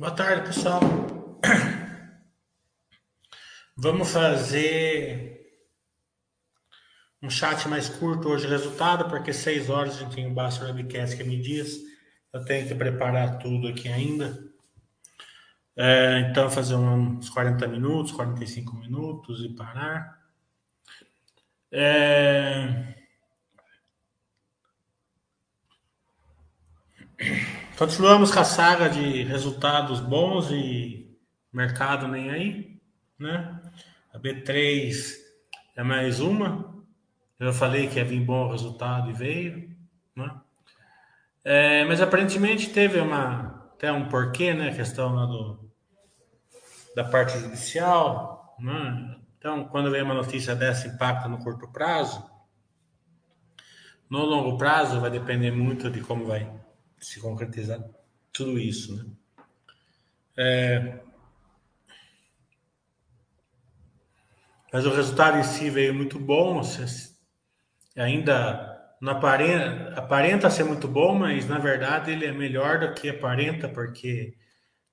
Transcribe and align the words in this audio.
Boa 0.00 0.12
tarde, 0.12 0.46
pessoal. 0.46 0.80
Vamos 3.76 4.10
fazer 4.10 5.46
um 7.22 7.28
chat 7.28 7.68
mais 7.68 7.90
curto 7.90 8.30
hoje, 8.30 8.46
resultado, 8.46 9.10
porque 9.10 9.30
seis 9.30 9.68
horas 9.68 9.96
a 9.96 9.98
gente 9.98 10.14
tem 10.14 10.26
o 10.26 10.32
Basta 10.32 10.64
Webcast 10.64 11.18
que 11.18 11.22
me 11.22 11.38
diz. 11.38 11.80
Eu 12.32 12.42
tenho 12.46 12.66
que 12.66 12.74
preparar 12.74 13.40
tudo 13.40 13.68
aqui 13.68 13.90
ainda. 13.90 14.42
É, 15.76 16.20
então, 16.20 16.48
fazer 16.48 16.76
uns 16.76 17.28
40 17.28 17.68
minutos, 17.68 18.10
45 18.12 18.76
minutos 18.76 19.44
e 19.44 19.50
parar. 19.50 20.18
É... 21.70 22.94
Continuamos 27.80 28.30
com 28.30 28.40
a 28.40 28.44
saga 28.44 28.90
de 28.90 29.22
resultados 29.22 30.00
bons 30.00 30.50
e 30.50 31.18
mercado 31.50 32.06
nem 32.06 32.28
aí, 32.28 32.78
né? 33.18 33.58
A 34.12 34.18
B3 34.18 35.14
é 35.74 35.82
mais 35.82 36.20
uma. 36.20 36.74
Eu 37.38 37.54
falei 37.54 37.88
que 37.88 37.96
ia 37.98 38.04
vir 38.04 38.20
bom 38.20 38.50
resultado 38.50 39.08
e 39.08 39.14
veio, 39.14 39.74
né? 40.14 40.30
É, 41.42 41.84
mas 41.86 42.02
aparentemente 42.02 42.68
teve 42.68 43.00
uma 43.00 43.70
até 43.72 43.90
um 43.90 44.10
porquê, 44.10 44.52
né? 44.52 44.68
A 44.68 44.76
questão 44.76 45.16
do 45.26 45.70
da 46.94 47.04
parte 47.04 47.38
judicial, 47.38 48.58
né? 48.60 49.16
Então, 49.38 49.64
quando 49.68 49.90
vem 49.90 50.02
uma 50.02 50.12
notícia 50.12 50.54
dessa 50.54 50.86
impacta 50.86 51.30
no 51.30 51.38
curto 51.38 51.66
prazo, 51.66 52.30
no 54.10 54.22
longo 54.22 54.58
prazo 54.58 55.00
vai 55.00 55.08
depender 55.08 55.50
muito 55.50 55.88
de 55.88 56.02
como 56.02 56.26
vai 56.26 56.60
se 57.00 57.20
concretizar 57.20 57.80
tudo 58.32 58.58
isso, 58.58 58.96
né? 58.96 59.06
É... 60.36 61.00
Mas 64.72 64.86
o 64.86 64.94
resultado 64.94 65.38
em 65.38 65.42
si 65.42 65.68
veio 65.68 65.92
muito 65.92 66.18
bom, 66.18 66.60
ainda 67.96 68.94
não 69.00 69.14
aparenta, 69.14 69.98
aparenta 69.98 70.50
ser 70.50 70.64
muito 70.64 70.86
bom, 70.86 71.18
mas 71.18 71.48
na 71.48 71.58
verdade 71.58 72.12
ele 72.12 72.24
é 72.24 72.32
melhor 72.32 72.78
do 72.78 72.94
que 72.94 73.08
aparenta, 73.08 73.68
porque 73.68 74.36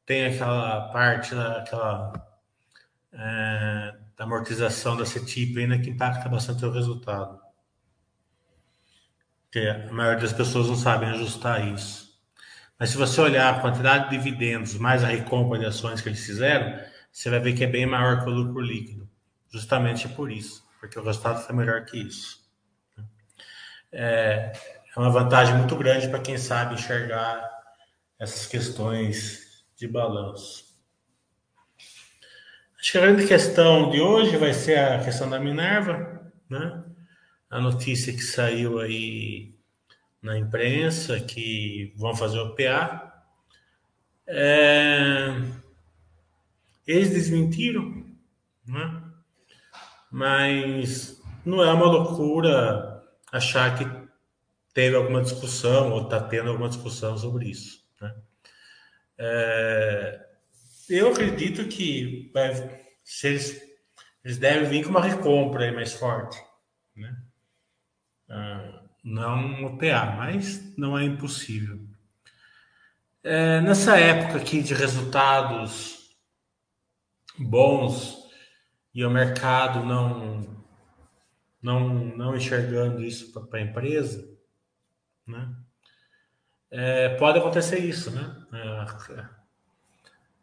tem 0.06 0.26
aquela 0.26 0.90
parte, 0.92 1.36
aquela 1.36 2.12
é, 3.14 3.98
da 4.18 4.24
amortização 4.24 4.98
da 4.98 5.06
CETIP 5.06 5.60
ainda 5.60 5.78
que 5.78 5.92
impacta 5.92 6.28
bastante 6.28 6.66
o 6.66 6.72
resultado 6.72 7.47
que 9.52 9.60
a 9.60 9.92
maioria 9.92 10.22
das 10.22 10.34
pessoas 10.34 10.68
não 10.68 10.76
sabem 10.76 11.10
ajustar 11.10 11.68
isso. 11.74 12.08
Mas 12.80 12.92
se 12.92 12.98
você 12.98 13.20
olhar 13.22 13.54
a 13.54 13.60
quantidade 13.60 14.10
de 14.10 14.18
dividendos 14.18 14.76
mais 14.76 15.04
a 15.04 15.08
recompra 15.08 15.58
de 15.58 15.66
ações 15.66 16.02
que 16.02 16.10
eles 16.10 16.24
fizeram, 16.26 16.80
você 17.12 17.30
vai 17.30 17.40
ver 17.40 17.54
que 17.54 17.64
é 17.64 17.68
bem 17.68 17.86
maior 17.86 18.24
que 18.24 18.30
o 18.30 18.34
lucro 18.34 18.62
líquido. 18.62 19.10
Justamente 19.52 20.08
por 20.10 20.32
isso, 20.32 20.64
porque 20.80 21.00
o 21.00 21.04
resultado 21.04 21.42
foi 21.42 21.56
melhor 21.56 21.86
que 21.86 21.98
isso. 21.98 22.46
É, 23.92 24.52
é 24.96 25.00
uma 25.00 25.10
vantagem 25.10 25.56
muito 25.56 25.76
grande 25.76 26.08
para 26.10 26.20
quem 26.20 26.38
sabe 26.38 26.76
enxergar 26.76 27.50
essas 28.20 28.46
questões 28.46 29.64
de 29.76 29.88
balanço. 29.88 30.68
Acho 32.80 32.92
que 32.92 32.98
a 32.98 33.02
grande 33.02 33.28
questão 33.28 33.90
de 33.90 34.00
hoje 34.00 34.38
vai 34.38 34.54
ser 34.54 34.78
a 34.78 35.04
questão 35.04 35.30
da 35.30 35.40
Minerva, 35.40 36.32
né? 36.50 36.84
A 37.50 37.60
notícia 37.60 38.14
que 38.14 38.22
saiu 38.22 38.80
aí 38.80 39.56
na 40.22 40.38
imprensa 40.38 41.20
que 41.20 41.94
vão 41.96 42.16
fazer 42.16 42.40
o 42.40 42.56
PA. 42.56 43.26
É... 44.26 45.30
Eles 46.86 47.10
desmentiram, 47.10 48.06
né? 48.66 49.04
mas 50.12 51.22
não 51.46 51.64
é 51.64 51.72
uma 51.72 51.86
loucura 51.86 53.04
achar 53.32 53.78
que 53.78 53.86
teve 54.74 54.96
alguma 54.96 55.22
discussão 55.22 55.92
ou 55.92 56.04
está 56.04 56.22
tendo 56.22 56.50
alguma 56.50 56.70
discussão 56.70 57.18
sobre 57.18 57.50
isso. 57.50 57.86
Né? 58.02 58.16
É... 59.18 60.28
Eu 60.90 61.12
acredito 61.12 61.68
que 61.68 62.32
se 63.04 63.28
eles, 63.28 63.62
eles 64.24 64.38
devem 64.38 64.70
vir 64.70 64.84
com 64.84 64.90
uma 64.90 65.04
recompra 65.04 65.72
mais 65.74 65.94
forte. 65.94 66.38
Né? 66.96 67.16
Ah, 68.30 68.82
não 69.04 69.66
operar, 69.66 70.18
mas 70.18 70.76
não 70.78 70.98
é 70.98 71.04
impossível. 71.04 71.80
É, 73.24 73.62
nessa 73.62 73.98
época 73.98 74.38
aqui 74.38 74.62
de 74.62 74.74
resultados 74.74 76.16
bons 77.38 78.18
e 78.94 79.06
o 79.06 79.10
mercado 79.10 79.84
não 79.84 80.58
não, 81.62 81.90
não 81.90 82.36
enxergando 82.36 83.04
isso 83.04 83.34
para 83.50 83.60
a 83.60 83.62
empresa, 83.62 84.30
né? 85.26 85.54
É, 86.70 87.10
pode 87.16 87.40
acontecer 87.40 87.80
isso, 87.80 88.12
né? 88.12 88.46
É, 88.54 89.26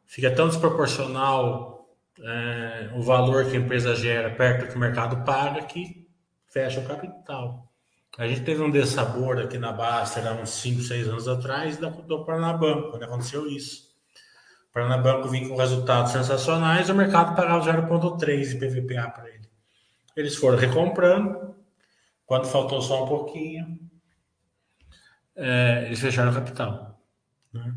fica 0.07 0.35
tão 0.35 0.49
desproporcional 0.49 1.97
é, 2.21 2.91
o 2.95 3.03
valor 3.03 3.51
que 3.51 3.57
a 3.57 3.61
empresa 3.61 3.95
gera 3.95 4.35
perto 4.35 4.67
do 4.67 4.71
que 4.71 4.77
o 4.77 4.81
mercado 4.81 5.25
paga 5.25 5.65
que 5.65 6.09
fecha 6.47 6.81
o 6.81 6.87
capital. 6.87 7.74
A 8.17 8.29
gente 8.29 8.43
teve 8.43 8.63
um 8.63 8.71
dessabor 8.71 9.41
aqui 9.41 9.59
na 9.59 9.73
Basta, 9.73 10.21
era 10.21 10.35
uns 10.35 10.51
5, 10.51 10.83
6 10.83 11.09
anos 11.09 11.27
atrás, 11.27 11.77
da, 11.79 11.89
do 11.89 12.25
Paranabanco, 12.25 12.91
quando 12.91 13.03
aconteceu 13.03 13.47
isso. 13.49 13.93
O 14.71 14.73
Paranabanco 14.73 15.29
vinha 15.29 15.49
com 15.49 15.57
resultados 15.57 16.13
sensacionais, 16.13 16.89
o 16.89 16.95
mercado 16.95 17.35
pagava 17.35 17.65
0,3 17.65 18.51
de 18.51 18.57
PVPA 18.57 19.11
para 19.11 19.29
ele. 19.29 19.49
Eles 20.17 20.37
foram 20.37 20.57
recomprando, 20.57 21.57
quando 22.25 22.47
faltou 22.47 22.81
só 22.81 23.05
um 23.05 23.09
pouquinho, 23.09 23.81
é, 25.35 25.87
eles 25.87 25.99
fecharam 25.99 26.31
o 26.31 26.35
capital. 26.35 27.01
Né? 27.53 27.75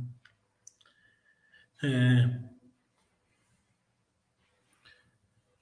É. 1.84 2.48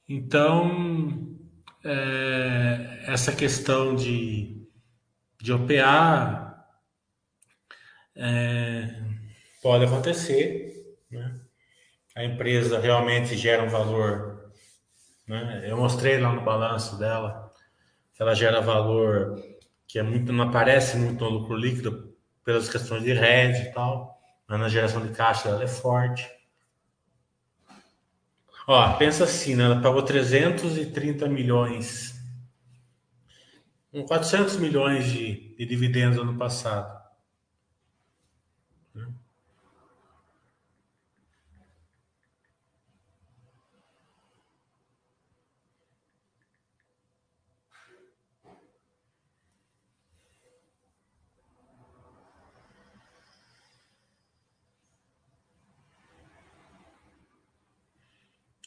Então, 0.07 1.37
é, 1.83 3.03
essa 3.07 3.33
questão 3.33 3.95
de 3.95 4.54
de 5.45 5.53
OPA 5.53 6.65
é, 8.15 8.99
pode 9.61 9.85
acontecer, 9.85 10.97
né? 11.11 11.39
A 12.15 12.23
empresa 12.23 12.79
realmente 12.79 13.37
gera 13.37 13.61
um 13.61 13.69
valor, 13.69 14.51
né? 15.27 15.63
Eu 15.67 15.77
mostrei 15.77 16.17
lá 16.19 16.33
no 16.33 16.41
balanço 16.41 16.97
dela 16.97 17.53
que 18.15 18.23
ela 18.23 18.33
gera 18.33 18.59
valor 18.59 19.39
que 19.87 19.99
é 19.99 20.03
muito, 20.03 20.33
não 20.33 20.45
aparece 20.45 20.97
muito 20.97 21.23
no 21.23 21.29
lucro 21.29 21.55
líquido 21.55 22.11
pelas 22.43 22.67
questões 22.67 23.03
de 23.03 23.13
rede 23.13 23.69
e 23.69 23.71
tal, 23.71 24.19
mas 24.47 24.59
na 24.59 24.67
geração 24.67 25.05
de 25.05 25.13
caixa 25.13 25.49
ela 25.49 25.63
é 25.63 25.67
forte. 25.67 26.27
Ó, 28.67 28.93
pensa 28.93 29.25
assim, 29.25 29.53
né? 29.55 29.65
Ela 29.65 29.79
pagou 29.79 30.01
330 30.01 31.29
milhões 31.29 32.14
com 33.95 34.03
400 34.05 34.57
milhões 34.57 35.05
de, 35.05 35.55
de 35.55 35.65
dividendos 35.65 36.19
ano 36.19 36.37
passado. 36.37 36.93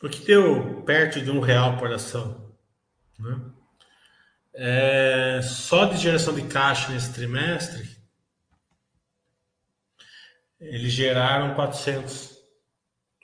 O 0.01 0.09
que 0.09 0.25
deu 0.25 0.83
perto 0.85 1.21
de 1.21 1.31
um 1.31 1.41
real 1.41 1.77
por 1.77 1.93
ação. 1.93 2.57
Né? 3.19 3.58
É, 4.61 5.41
só 5.41 5.85
de 5.85 5.97
geração 5.99 6.35
de 6.35 6.43
caixa 6.43 6.91
nesse 6.91 7.15
trimestre, 7.15 7.89
eles 10.59 10.93
geraram 10.93 11.55
400, 11.55 12.37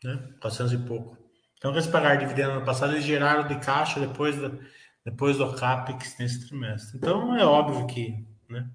né? 0.04 0.32
400 0.40 0.72
e 0.74 0.78
pouco. 0.78 1.18
Então, 1.58 1.72
eles 1.72 1.88
pagaram 1.88 2.20
dividendo 2.20 2.52
ano 2.52 2.64
passado, 2.64 2.92
eles 2.92 3.04
geraram 3.04 3.48
de 3.48 3.58
caixa 3.58 3.98
depois, 3.98 4.36
do, 4.36 4.60
depois 5.04 5.36
do 5.36 5.52
CAPEX 5.56 6.16
nesse 6.20 6.46
trimestre. 6.46 6.98
Então, 6.98 7.36
é 7.36 7.44
óbvio 7.44 7.84
que, 7.88 8.24
né? 8.48 8.70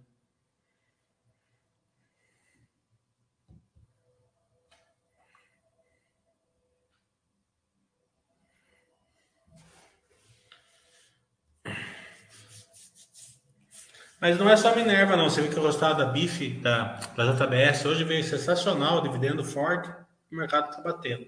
Mas 14.19 14.37
não 14.37 14.49
é 14.49 14.57
só 14.57 14.75
Minerva, 14.75 15.15
não. 15.15 15.29
Você 15.29 15.41
viu 15.41 15.51
que 15.51 15.59
o 15.59 15.63
resultado 15.63 15.97
da 15.97 16.05
BIF, 16.05 16.49
da, 16.61 16.99
da 17.15 17.31
JBS, 17.31 17.85
hoje 17.85 18.03
veio 18.03 18.23
sensacional, 18.23 19.01
dividendo 19.01 19.43
forte. 19.43 19.89
o 20.31 20.35
mercado 20.35 20.69
está 20.69 20.81
batendo. 20.81 21.27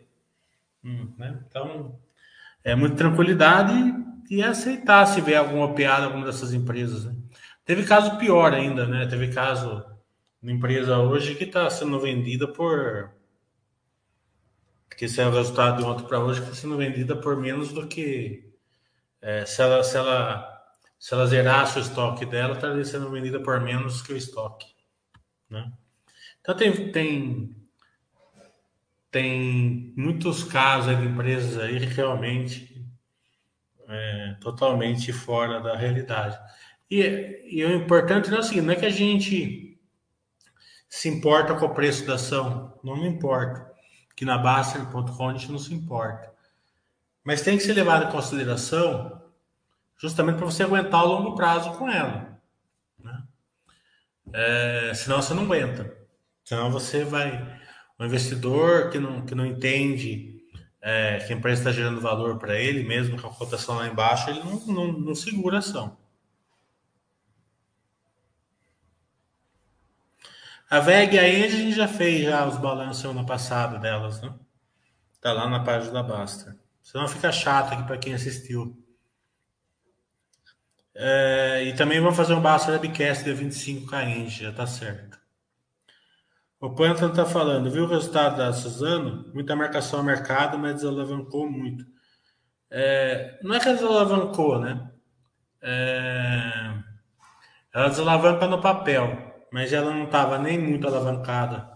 Hum, 0.84 1.14
né? 1.18 1.40
Então, 1.48 1.98
é 2.64 2.76
muita 2.76 2.98
tranquilidade 2.98 3.74
e, 4.30 4.44
aceitar 4.44 5.06
se 5.06 5.22
vier 5.22 5.40
alguma 5.40 5.74
piada 5.74 6.06
alguma 6.06 6.26
dessas 6.26 6.54
empresas. 6.54 7.06
Né? 7.06 7.16
Teve 7.66 7.84
caso 7.86 8.18
pior 8.18 8.54
ainda, 8.54 8.86
né? 8.86 9.06
Teve 9.08 9.30
caso 9.34 9.86
de 10.42 10.52
empresa 10.52 10.98
hoje 10.98 11.36
que 11.36 11.46
está 11.46 11.70
sendo 11.70 12.00
vendida 12.00 12.48
por. 12.48 13.12
Que 14.98 15.06
esse 15.06 15.22
é 15.22 15.28
o 15.28 15.32
resultado 15.32 15.78
de 15.78 15.84
ontem 15.84 16.06
para 16.06 16.20
hoje, 16.20 16.42
que 16.42 16.48
está 16.48 16.60
sendo 16.60 16.78
vendida 16.78 17.16
por 17.16 17.38
menos 17.38 17.72
do 17.72 17.88
que. 17.88 18.52
É, 19.22 19.46
se, 19.46 19.62
ela, 19.62 19.84
se, 19.84 19.96
ela, 19.96 20.51
se 21.02 21.16
ela 21.16 21.26
zerasse 21.26 21.80
o 21.80 21.82
estoque 21.82 22.28
dela, 22.28 22.54
estaria 22.54 22.86
sendo 22.86 23.10
vendida 23.10 23.40
por 23.40 23.60
menos 23.60 24.04
que 24.04 24.14
o 24.14 24.16
estoque. 24.16 24.68
Né? 25.50 25.74
Então 26.40 26.56
tem, 26.56 26.92
tem, 26.92 27.56
tem 29.10 29.94
muitos 29.98 30.44
casos 30.44 30.96
de 30.96 31.04
empresas 31.04 31.58
aí 31.58 31.80
realmente 31.80 32.86
é, 33.88 34.38
totalmente 34.40 35.12
fora 35.12 35.60
da 35.60 35.76
realidade. 35.76 36.38
E, 36.90 37.48
e 37.50 37.66
o 37.66 37.74
importante 37.74 38.30
não 38.30 38.38
é 38.38 38.42
o 38.42 38.44
seguinte, 38.44 38.66
não 38.68 38.74
é 38.74 38.76
que 38.76 38.86
a 38.86 38.92
gente 38.92 39.82
se 40.88 41.10
importa 41.10 41.56
com 41.56 41.66
o 41.66 41.74
preço 41.74 42.06
da 42.06 42.14
ação, 42.14 42.80
não 42.84 42.98
me 42.98 43.08
importa. 43.08 43.74
Que 44.16 44.24
na 44.24 44.38
Baster.com 44.38 45.30
a 45.30 45.34
gente 45.34 45.52
não 45.52 45.58
se 45.58 45.74
importa. 45.74 46.32
Mas 47.24 47.42
tem 47.42 47.58
que 47.58 47.64
ser 47.64 47.74
levado 47.74 48.08
em 48.08 48.12
consideração 48.12 49.20
justamente 50.02 50.38
para 50.38 50.46
você 50.46 50.64
aguentar 50.64 51.04
o 51.04 51.08
longo 51.08 51.36
prazo 51.36 51.72
com 51.74 51.88
ela. 51.88 52.42
Né? 53.00 53.24
É, 54.34 54.94
senão 54.96 55.22
você 55.22 55.34
não 55.34 55.44
aguenta. 55.44 55.96
Senão 56.44 56.72
você 56.72 57.04
vai. 57.04 57.60
O 58.00 58.04
investidor 58.04 58.90
que 58.90 59.00
não, 59.00 59.24
que 59.24 59.36
não 59.36 59.46
entende 59.46 60.42
é, 60.82 61.20
que 61.20 61.32
a 61.32 61.36
empresa 61.36 61.62
está 61.62 61.72
gerando 61.72 62.02
valor 62.02 62.40
para 62.40 62.60
ele, 62.60 62.84
mesmo 62.84 63.22
com 63.22 63.28
a 63.28 63.34
cotação 63.34 63.76
lá 63.76 63.88
embaixo, 63.88 64.30
ele 64.30 64.40
não, 64.40 64.60
não, 64.66 64.92
não 64.92 65.16
segura 65.16 65.58
a 65.58 65.60
ação. 65.60 65.96
A 70.68 70.80
VEG 70.80 71.16
e 71.16 71.20
a 71.20 71.30
Engie 71.30 71.58
gente 71.58 71.76
já 71.76 71.88
fez 71.88 72.24
já 72.24 72.48
os 72.48 72.58
balanços 72.58 73.02
semana 73.02 73.26
passada 73.26 73.78
delas, 73.78 74.22
né? 74.22 74.34
Tá 75.20 75.34
lá 75.34 75.48
na 75.48 75.60
página 75.60 75.92
da 75.92 76.02
Basta. 76.02 76.58
Senão 76.82 77.08
fica 77.08 77.32
chato 77.32 77.74
aqui 77.74 77.84
para 77.84 77.98
quem 77.98 78.14
assistiu. 78.14 78.81
É, 80.94 81.64
e 81.64 81.74
também 81.74 82.00
vamos 82.00 82.18
fazer 82.18 82.34
um 82.34 82.42
Basta 82.42 82.72
Webcast 82.72 83.24
de 83.24 83.34
25 83.34 83.90
com 83.90 83.96
a 83.96 84.04
Engie, 84.04 84.44
já 84.44 84.52
tá 84.52 84.68
certo. 84.68 85.20
O 86.60 86.70
Pantan 86.76 87.10
está 87.10 87.26
falando, 87.26 87.72
viu 87.72 87.86
o 87.86 87.88
resultado 87.88 88.38
da 88.38 88.54
Suzano? 88.54 89.32
Muita 89.34 89.56
marcação 89.56 90.00
ao 90.00 90.06
mercado, 90.06 90.60
mas 90.60 90.76
desalavancou 90.76 91.50
muito. 91.50 91.86
É, 92.70 93.40
não 93.42 93.56
é 93.56 93.60
que 93.60 93.68
ela 93.68 93.78
desalavancou, 93.78 94.60
né? 94.60 94.92
É, 95.62 96.74
ela 97.74 97.90
desalavanca 97.90 98.48
no 98.48 98.62
papel, 98.62 99.46
mas 99.52 99.74
ela 99.74 99.92
não 99.92 100.04
estava 100.04 100.38
nem 100.38 100.60
muito 100.60 100.88
alavancada 100.88 101.72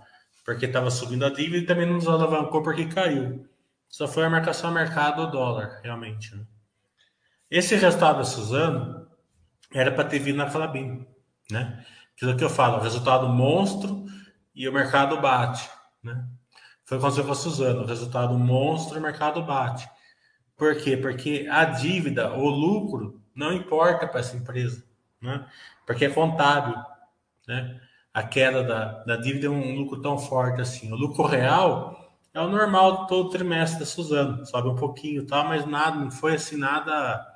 porque 0.46 0.68
estava 0.68 0.92
subindo 0.92 1.26
a 1.26 1.30
dívida 1.30 1.58
e 1.58 1.66
também 1.66 1.88
não 1.88 1.98
desalavancou 1.98 2.62
porque 2.62 2.86
caiu. 2.86 3.50
Só 3.90 4.08
foi 4.08 4.26
a 4.26 4.30
marcação 4.30 4.70
ao 4.70 4.76
mercado 4.76 5.26
do 5.26 5.32
dólar, 5.32 5.80
realmente. 5.84 6.36
Né? 6.36 6.46
Esse 7.50 7.76
resultado 7.76 8.18
da 8.18 8.24
Suzano 8.24 9.05
era 9.76 9.92
para 9.92 10.06
ter 10.06 10.20
vindo 10.20 10.38
na 10.38 10.50
Clabin, 10.50 11.06
né? 11.52 11.86
Aquilo 12.16 12.38
que 12.38 12.44
eu 12.44 12.50
falo, 12.50 12.82
resultado 12.82 13.28
monstro 13.28 14.06
e 14.56 14.70
o 14.70 14.74
mercado 14.74 15.20
bate, 15.20 15.70
né? 16.02 16.26
Foi 16.86 16.98
quando 16.98 17.14
você 17.16 17.24
com 17.24 17.64
a 17.64 17.84
o 17.84 17.86
resultado 17.86 18.38
monstro, 18.38 18.98
o 18.98 19.02
mercado 19.02 19.44
bate. 19.44 19.90
Por 20.56 20.78
quê? 20.78 20.96
Porque 20.96 21.46
a 21.52 21.66
dívida, 21.66 22.32
o 22.34 22.48
lucro, 22.48 23.22
não 23.36 23.52
importa 23.52 24.08
para 24.08 24.22
essa 24.22 24.38
empresa, 24.38 24.82
né? 25.22 25.46
Porque 25.86 26.06
é 26.06 26.10
contábil, 26.10 26.76
né? 27.46 27.82
A 28.14 28.24
queda 28.24 28.64
da, 28.64 29.04
da 29.04 29.18
dívida 29.18 29.48
é 29.48 29.50
um 29.50 29.76
lucro 29.76 30.02
tão 30.02 30.18
forte 30.18 30.62
assim. 30.62 30.90
O 30.94 30.96
lucro 30.96 31.26
real 31.26 32.16
é 32.34 32.40
o 32.40 32.48
normal 32.48 33.08
todo 33.08 33.30
trimestre 33.30 33.80
da 33.80 33.86
Suzano, 33.86 34.46
sobe 34.46 34.70
um 34.70 34.76
pouquinho, 34.76 35.26
tá? 35.26 35.44
Mas 35.44 35.66
nada, 35.66 35.98
não 35.98 36.12
foi 36.12 36.36
assim 36.36 36.56
nada 36.56 37.28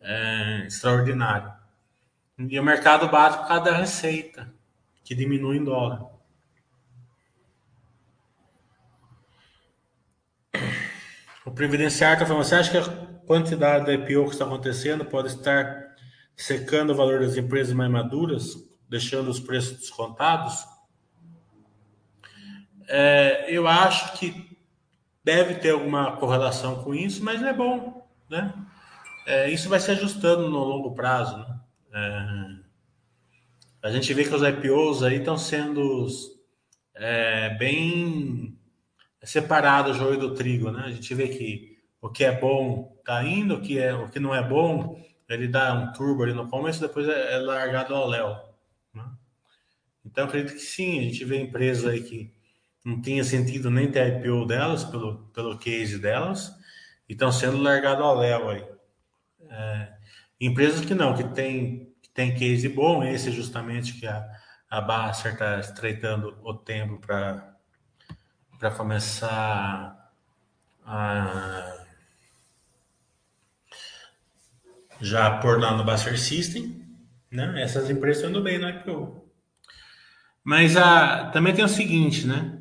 é, 0.00 0.64
extraordinário. 0.66 1.61
E 2.38 2.58
o 2.58 2.64
mercado 2.64 3.08
bate 3.08 3.38
por 3.38 3.48
causa 3.48 3.64
da 3.64 3.76
receita, 3.76 4.52
que 5.04 5.14
diminui 5.14 5.58
em 5.58 5.64
dólar. 5.64 6.10
O 11.44 11.50
previdenciário 11.50 12.14
está 12.14 12.26
falando, 12.26 12.44
você 12.44 12.54
acha 12.54 12.70
que 12.70 12.78
a 12.78 13.06
quantidade 13.26 13.86
da 13.86 13.92
IPO 13.92 14.26
que 14.26 14.32
está 14.32 14.44
acontecendo 14.44 15.04
pode 15.04 15.28
estar 15.28 15.94
secando 16.36 16.90
o 16.90 16.96
valor 16.96 17.20
das 17.20 17.36
empresas 17.36 17.74
mais 17.74 17.90
maduras, 17.90 18.56
deixando 18.88 19.28
os 19.28 19.40
preços 19.40 19.78
descontados? 19.78 20.64
É, 22.88 23.46
eu 23.48 23.66
acho 23.66 24.18
que 24.18 24.56
deve 25.24 25.56
ter 25.56 25.70
alguma 25.70 26.16
correlação 26.16 26.82
com 26.82 26.94
isso, 26.94 27.24
mas 27.24 27.42
é 27.42 27.52
bom, 27.52 28.08
né? 28.28 28.52
É, 29.26 29.50
isso 29.50 29.68
vai 29.68 29.78
se 29.78 29.90
ajustando 29.90 30.48
no 30.48 30.58
longo 30.58 30.94
prazo, 30.94 31.36
né? 31.38 31.60
É, 31.92 32.56
a 33.82 33.90
gente 33.90 34.12
vê 34.14 34.24
que 34.24 34.34
os 34.34 34.42
IPOs 34.42 35.02
aí 35.02 35.16
estão 35.16 35.36
sendo 35.36 36.06
é, 36.94 37.50
bem 37.50 38.58
é 39.20 39.26
separado 39.26 39.90
o 39.90 39.94
joio 39.94 40.18
do 40.18 40.34
trigo, 40.34 40.70
né? 40.70 40.82
A 40.84 40.90
gente 40.90 41.14
vê 41.14 41.28
que 41.28 41.78
o 42.00 42.08
que 42.08 42.24
é 42.24 42.32
bom 42.32 42.96
tá 43.04 43.22
indo, 43.22 43.54
o 43.54 43.60
que, 43.60 43.78
é, 43.78 43.94
o 43.94 44.08
que 44.08 44.18
não 44.18 44.34
é 44.34 44.42
bom, 44.42 45.00
ele 45.28 45.46
dá 45.46 45.72
um 45.74 45.92
turbo 45.92 46.24
ali 46.24 46.32
no 46.32 46.48
começo, 46.48 46.80
depois 46.80 47.08
é, 47.08 47.34
é 47.34 47.38
largado 47.38 47.94
ao 47.94 48.08
léu. 48.08 48.36
Né? 48.92 49.04
Então, 50.04 50.24
acredito 50.24 50.54
que 50.54 50.60
sim, 50.60 50.98
a 50.98 51.02
gente 51.02 51.24
vê 51.24 51.40
empresas 51.40 51.86
aí 51.86 52.02
que 52.02 52.32
não 52.84 53.00
tinha 53.00 53.22
sentido 53.22 53.70
nem 53.70 53.90
ter 53.90 54.18
IPO 54.18 54.44
delas, 54.46 54.82
pelo, 54.82 55.18
pelo 55.32 55.56
case 55.58 55.98
delas, 55.98 56.52
e 57.08 57.12
estão 57.12 57.30
sendo 57.30 57.62
largado 57.62 58.02
ao 58.02 58.18
léu 58.18 58.50
aí. 58.50 58.64
É, 59.48 59.92
empresas 60.46 60.84
que 60.84 60.94
não, 60.94 61.14
que 61.14 61.24
tem, 61.24 61.94
que 62.02 62.10
tem 62.10 62.34
case 62.34 62.68
bom, 62.68 63.04
esse 63.04 63.28
é 63.28 63.32
justamente 63.32 63.94
que 63.94 64.06
a, 64.06 64.28
a 64.68 64.80
Basser 64.80 65.32
está 65.32 65.60
estreitando 65.60 66.36
o 66.42 66.54
tempo 66.54 66.98
para 66.98 68.70
começar 68.76 70.12
a 70.84 71.78
já 75.00 75.38
pôr 75.38 75.60
lá 75.60 75.76
no 75.76 75.84
Buster 75.84 76.18
System, 76.18 76.80
né? 77.30 77.60
Essas 77.60 77.90
empresas 77.90 78.24
estão 78.24 78.42
bem 78.42 78.58
no 78.58 78.68
IPO. 78.68 79.28
Mas 80.44 80.76
a, 80.76 81.26
também 81.30 81.52
tem 81.54 81.64
o 81.64 81.68
seguinte, 81.68 82.26
né? 82.26 82.58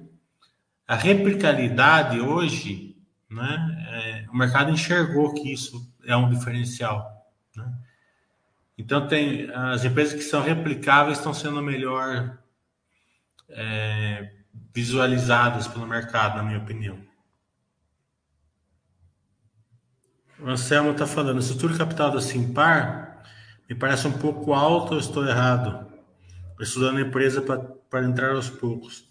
A 0.87 0.95
replicabilidade 0.95 2.19
hoje, 2.19 2.97
né? 3.29 3.85
É, 3.91 4.29
o 4.29 4.35
mercado 4.35 4.71
enxergou 4.71 5.33
que 5.33 5.53
isso 5.53 5.91
é 6.05 6.15
um 6.15 6.29
diferencial? 6.29 7.20
Então 8.81 9.07
tem 9.07 9.47
as 9.51 9.85
empresas 9.85 10.15
que 10.15 10.27
são 10.27 10.41
replicáveis 10.41 11.19
estão 11.19 11.35
sendo 11.35 11.61
melhor 11.61 12.35
é, 13.47 14.31
visualizadas 14.73 15.67
pelo 15.67 15.85
mercado, 15.85 16.37
na 16.37 16.43
minha 16.43 16.57
opinião. 16.57 16.99
O 20.39 20.49
Anselmo 20.49 20.93
está 20.93 21.05
falando, 21.05 21.37
a 21.37 21.41
estrutura 21.41 21.77
capital 21.77 22.09
da 22.09 22.19
Simpar 22.19 23.23
me 23.69 23.75
parece 23.75 24.07
um 24.07 24.17
pouco 24.17 24.51
alta 24.51 24.95
ou 24.95 24.99
estou 24.99 25.27
errado? 25.27 25.87
Estudando 26.59 26.97
a 26.97 27.01
empresa 27.01 27.39
para 27.87 28.03
entrar 28.03 28.31
aos 28.31 28.49
poucos. 28.49 29.07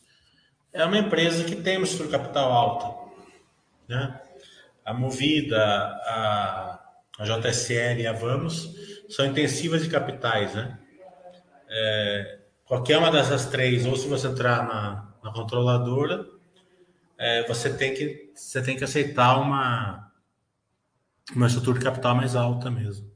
É 0.73 0.85
uma 0.85 0.99
empresa 0.99 1.45
que 1.45 1.55
tem 1.55 1.77
uma 1.77 1.87
estrutura 1.87 2.19
capital 2.19 2.51
alta. 2.51 3.13
Né? 3.89 4.21
A 4.85 4.93
Movida, 4.93 5.57
a, 5.63 6.70
a 7.21 7.25
JSL 7.25 8.01
e 8.01 8.07
a 8.07 8.15
Vamos 8.15 8.75
são 9.11 9.27
intensivas 9.27 9.83
de 9.83 9.91
capitais. 9.91 10.55
Né? 10.55 10.79
É, 11.69 12.39
qualquer 12.65 12.97
uma 12.97 13.11
dessas 13.11 13.45
três, 13.45 13.85
ou 13.85 13.95
se 13.95 14.09
você 14.09 14.29
entrar 14.29 14.67
na, 14.67 15.13
na 15.23 15.31
controladora, 15.31 16.25
é, 17.19 17.47
você 17.47 17.77
tem 17.77 17.93
que 17.93 18.33
você 18.35 18.63
tem 18.63 18.75
que 18.75 18.85
aceitar 18.85 19.39
uma 19.39 20.11
uma 21.37 21.47
estrutura 21.47 21.79
de 21.79 21.85
capital 21.85 22.15
mais 22.15 22.35
alta 22.35 22.71
mesmo. 22.71 23.11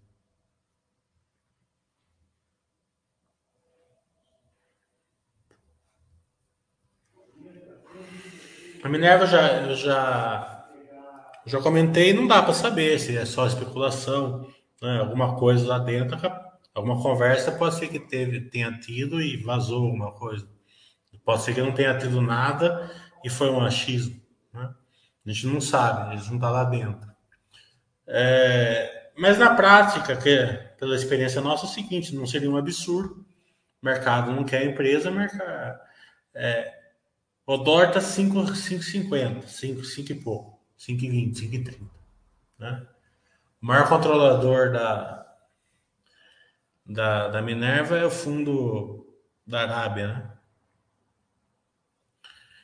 A 8.83 8.89
Minerva 8.91 9.27
já 9.27 9.73
já 9.73 10.54
já 11.47 11.61
comentei, 11.61 12.13
não 12.13 12.27
dá 12.27 12.43
para 12.43 12.55
saber 12.55 12.99
se 12.99 13.17
é 13.17 13.25
só 13.25 13.47
especulação, 13.47 14.49
né? 14.81 14.99
alguma 15.01 15.37
coisa 15.37 15.67
lá 15.67 15.79
dentro, 15.79 16.19
alguma 16.75 17.01
conversa 17.03 17.53
pode 17.53 17.77
ser 17.77 17.89
que 17.89 17.99
teve 17.99 18.41
tenha 18.43 18.73
tido 18.79 19.21
e 19.21 19.37
vazou 19.37 19.85
alguma 19.85 20.13
coisa. 20.13 20.49
Pode 21.25 21.43
ser 21.43 21.55
que 21.55 21.63
não 21.63 21.73
tenha 21.73 21.97
tido 21.97 22.21
nada 22.21 22.91
e 23.25 23.31
foi 23.31 23.51
um 23.51 23.65
achismo, 23.65 24.21
A 24.53 24.75
gente 25.27 25.47
não 25.47 25.61
sabe, 25.61 26.13
eles 26.13 26.27
não 26.27 26.35
estão 26.35 26.41
tá 26.41 26.51
lá 26.51 26.65
dentro. 26.65 27.09
É, 28.07 29.11
mas 29.17 29.39
na 29.39 29.55
prática, 29.55 30.17
que, 30.17 30.37
pela 30.79 30.95
experiência 30.95 31.41
nossa, 31.41 31.65
é 31.65 31.69
o 31.69 31.73
seguinte: 31.73 32.15
não 32.15 32.27
seria 32.27 32.51
um 32.51 32.57
absurdo. 32.57 33.25
O 33.83 33.87
mercado 33.87 34.33
não 34.33 34.45
quer 34.45 34.59
a 34.59 34.65
empresa, 34.67 35.11
mercado, 35.11 35.79
é, 36.35 36.73
o 37.47 37.57
dólar 37.59 37.89
está 37.89 38.01
5,50, 38.01 39.47
5, 39.47 39.85
5 39.85 40.13
e 40.13 40.15
pouco, 40.15 40.54
5,20, 40.87 41.35
5,30. 41.35 41.81
Né? 42.59 42.87
O 43.63 43.67
maior 43.67 43.89
controlador 43.89 44.73
da, 44.73 45.27
da, 46.85 47.29
da 47.29 47.43
Minerva 47.43 47.97
é 47.97 48.05
o 48.05 48.11
fundo 48.11 49.07
da 49.47 49.63
Arábia, 49.63 50.09
né? 50.09 50.31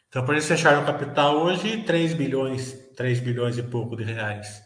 Então, 0.09 0.25
para 0.25 0.35
eles 0.35 0.49
fecharam 0.49 0.83
o 0.83 0.87
capital 0.87 1.37
hoje, 1.37 1.85
3 1.85 2.15
bilhões, 2.15 2.73
3 2.97 3.21
bilhões 3.21 3.57
e 3.57 3.63
pouco 3.63 3.97
de 3.97 4.03
reais. 4.03 4.61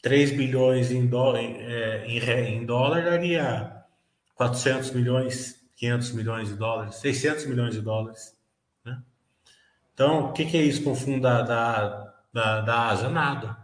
3 0.00 0.32
bilhões 0.32 0.90
em, 0.90 1.06
dó, 1.06 1.36
é, 1.36 2.06
em, 2.06 2.18
em 2.18 2.64
dólar 2.64 3.04
daria 3.04 3.84
400 4.34 4.90
milhões, 4.92 5.62
500 5.76 6.12
milhões 6.12 6.48
de 6.48 6.56
dólares, 6.56 6.96
600 6.96 7.44
milhões 7.46 7.74
de 7.74 7.82
dólares. 7.82 8.34
Né? 8.84 9.02
Então, 9.92 10.30
o 10.30 10.32
que, 10.32 10.46
que, 10.46 10.56
é 10.56 10.62
isso 10.62 10.82
com 10.82 10.92
o 10.92 10.96
fundo 10.96 11.20
da, 11.20 11.42
da, 11.42 12.03
da, 12.34 12.60
da 12.60 12.88
Ásia? 12.88 13.08
Nada. 13.08 13.56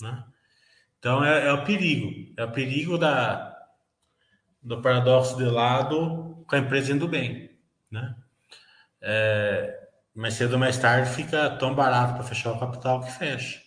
Né? 0.00 0.24
Então, 0.98 1.22
é, 1.22 1.48
é, 1.48 1.52
o 1.52 1.62
perigo. 1.62 2.32
É 2.36 2.44
o 2.44 2.50
perigo 2.50 2.96
da, 2.96 3.54
do 4.62 4.80
paradoxo 4.80 5.36
de 5.36 5.44
lado 5.44 6.42
com 6.48 6.56
a 6.56 6.58
empresa 6.58 6.92
indo 6.92 7.06
bem. 7.06 7.50
Né? 7.90 8.16
É, 9.02 9.88
mais 10.14 10.34
cedo 10.34 10.54
ou 10.54 10.58
mais 10.58 10.78
tarde 10.78 11.10
fica 11.10 11.50
tão 11.50 11.74
barato 11.74 12.14
para 12.14 12.24
fechar 12.24 12.52
o 12.52 12.58
capital 12.58 13.02
que 13.02 13.12
fecha. 13.12 13.62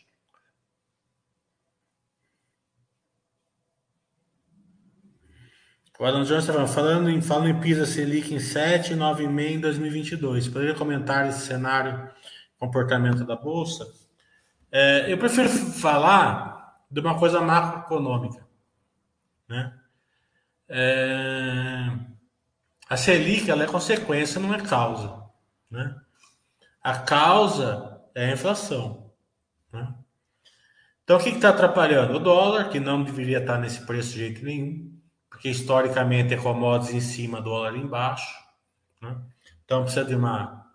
O 5.99 6.05
Adam 6.05 6.23
Jones 6.23 6.43
estava 6.43 6.67
falando 6.67 7.09
em, 7.09 7.21
falando 7.21 7.49
em 7.49 7.59
PISA 7.59 7.85
Selic 7.85 8.31
em 8.31 8.39
7, 8.39 8.93
9,5 8.93 9.39
em 9.39 9.59
2022. 9.59 10.47
Poderia 10.47 10.75
comentar 10.75 11.27
esse 11.27 11.47
cenário, 11.47 12.07
comportamento 12.59 13.25
da 13.25 13.35
Bolsa? 13.35 14.06
É, 14.71 15.11
eu 15.11 15.17
prefiro 15.17 15.49
falar 15.49 16.83
de 16.89 16.99
uma 16.99 17.17
coisa 17.17 17.41
macroeconômica. 17.41 18.45
Né? 19.47 19.73
É, 20.69 21.89
a 22.89 22.97
Selic 22.97 23.49
ela 23.49 23.63
é 23.63 23.67
consequência, 23.67 24.39
não 24.39 24.53
é 24.53 24.61
causa. 24.61 25.23
Né? 25.69 25.95
A 26.81 26.99
causa 26.99 28.01
é 28.15 28.25
a 28.25 28.33
inflação. 28.33 29.11
Né? 29.71 29.93
Então, 31.03 31.17
o 31.17 31.23
que 31.23 31.29
está 31.29 31.49
atrapalhando? 31.49 32.15
O 32.15 32.19
dólar, 32.19 32.69
que 32.69 32.79
não 32.79 33.03
deveria 33.03 33.39
estar 33.39 33.57
nesse 33.57 33.85
preço 33.85 34.11
de 34.11 34.19
jeito 34.19 34.43
nenhum, 34.43 34.93
porque 35.29 35.49
historicamente 35.49 36.33
é 36.33 36.37
commodities 36.37 36.95
em 36.95 37.01
cima, 37.01 37.41
dólar 37.41 37.75
embaixo. 37.75 38.33
Né? 39.01 39.17
Então, 39.63 39.83
precisa 39.83 40.05
de, 40.05 40.15
uma, 40.15 40.66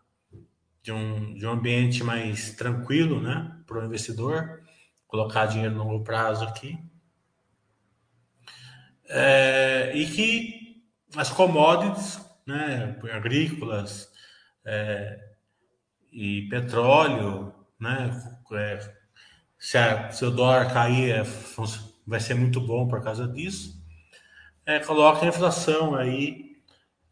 de, 0.83 0.93
um, 0.93 1.35
de 1.35 1.47
um 1.47 1.53
ambiente 1.53 2.03
mais 2.03 2.55
tranquilo 2.55 3.21
né? 3.21 3.57
para 3.67 3.81
o 3.81 3.85
investidor, 3.85 4.63
colocar 5.07 5.47
dinheiro 5.47 5.75
no 5.75 5.85
longo 5.85 6.05
prazo 6.05 6.45
aqui. 6.45 6.79
É, 9.09 9.93
e 9.95 10.07
que 10.07 10.83
as 11.17 11.29
commodities 11.29 12.21
né, 12.47 12.99
agrícolas, 13.13 14.11
é, 14.65 15.19
e 16.13 16.43
petróleo, 16.49 17.55
né? 17.81 18.11
É, 18.53 18.95
se, 19.59 19.79
a, 19.79 20.11
se 20.11 20.25
o 20.25 20.31
dólar 20.31 20.73
cair, 20.73 21.11
é, 21.11 21.23
vai 22.07 22.21
ser 22.21 22.35
muito 22.35 22.61
bom 22.61 22.87
por 22.87 23.03
causa 23.03 23.27
disso. 23.27 23.81
É, 24.67 24.79
coloca 24.79 25.25
a 25.25 25.29
inflação 25.29 25.95
aí 25.95 26.57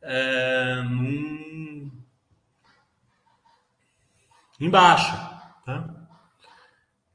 é, 0.03 0.83
num, 0.83 2.00
embaixo. 4.61 5.13
Tá? 5.65 5.89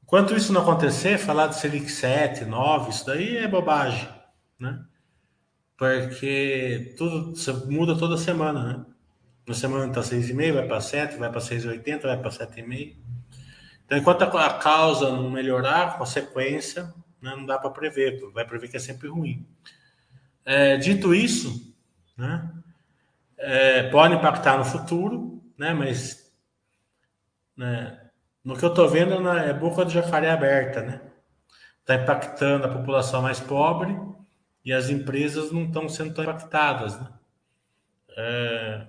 Enquanto 0.02 0.36
isso 0.36 0.52
não 0.52 0.62
acontecer, 0.62 1.18
falar 1.18 1.48
de 1.48 1.56
Selic 1.56 1.90
7, 1.90 2.44
9, 2.44 2.90
isso 2.90 3.06
daí 3.06 3.38
é 3.38 3.48
bobagem, 3.48 4.08
né? 4.58 4.84
Porque 5.76 6.94
tudo 6.96 7.34
muda 7.70 7.96
toda 7.96 8.16
semana, 8.16 8.62
né? 8.62 8.86
Na 9.46 9.54
semana 9.54 9.86
está 9.86 10.00
6,5, 10.00 10.54
vai 10.54 10.66
para 10.66 10.80
7, 10.80 11.16
vai 11.16 11.30
para 11.30 11.40
6,80, 11.40 12.02
vai 12.02 12.18
para 12.18 12.30
7,5. 12.30 12.96
Então, 13.84 13.98
enquanto 13.98 14.22
a 14.22 14.54
causa 14.54 15.10
não 15.10 15.30
melhorar, 15.30 15.86
a 15.86 15.90
consequência 15.92 16.92
né, 17.22 17.34
não 17.36 17.46
dá 17.46 17.58
para 17.58 17.70
prever, 17.70 18.20
vai 18.32 18.44
prever 18.44 18.68
que 18.68 18.76
é 18.76 18.80
sempre 18.80 19.08
ruim. 19.08 19.46
É, 20.44 20.76
dito 20.76 21.14
isso, 21.14 21.74
né, 22.16 22.50
é, 23.38 23.84
pode 23.90 24.14
impactar 24.14 24.58
no 24.58 24.64
futuro, 24.64 25.42
né, 25.56 25.72
mas 25.72 26.25
né, 27.56 28.10
no 28.44 28.56
que 28.56 28.64
eu 28.64 28.70
estou 28.70 28.88
vendo 28.88 29.28
é 29.28 29.52
boca 29.52 29.84
de 29.84 29.94
jacaré 29.94 30.30
aberta, 30.30 30.82
né? 30.82 31.00
Está 31.80 31.94
impactando 31.96 32.66
a 32.66 32.72
população 32.72 33.22
mais 33.22 33.40
pobre 33.40 33.96
e 34.64 34.72
as 34.72 34.90
empresas 34.90 35.52
não 35.52 35.64
estão 35.64 35.88
sendo 35.88 36.14
tão 36.14 36.24
impactadas, 36.24 37.00
né? 37.00 37.08
É, 38.18 38.86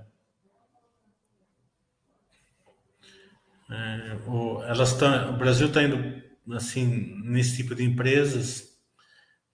É, 3.69 4.17
o, 4.25 4.63
elas 4.63 4.93
tão, 4.93 5.33
o 5.33 5.37
Brasil 5.37 5.67
está 5.67 5.83
indo 5.83 6.23
assim 6.55 7.19
nesse 7.23 7.57
tipo 7.57 7.75
de 7.75 7.83
empresas, 7.83 8.77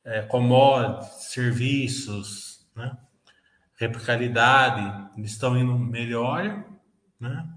é, 0.03 0.21
commodities, 0.21 1.31
serviços, 1.31 2.67
né? 2.75 2.95
replicabilidade, 3.75 5.09
eles 5.17 5.31
estão 5.31 5.57
indo 5.57 5.77
melhor, 5.77 6.63
né? 7.19 7.49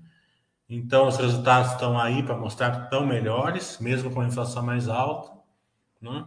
Então 0.69 1.07
os 1.07 1.17
resultados 1.17 1.73
estão 1.73 1.99
aí 1.99 2.23
para 2.23 2.37
mostrar 2.37 2.73
que 2.73 2.85
estão 2.85 3.07
melhores, 3.07 3.79
mesmo 3.79 4.11
com 4.11 4.21
a 4.21 4.27
inflação 4.27 4.63
mais 4.63 4.89
alta, 4.89 5.33
né? 6.01 6.27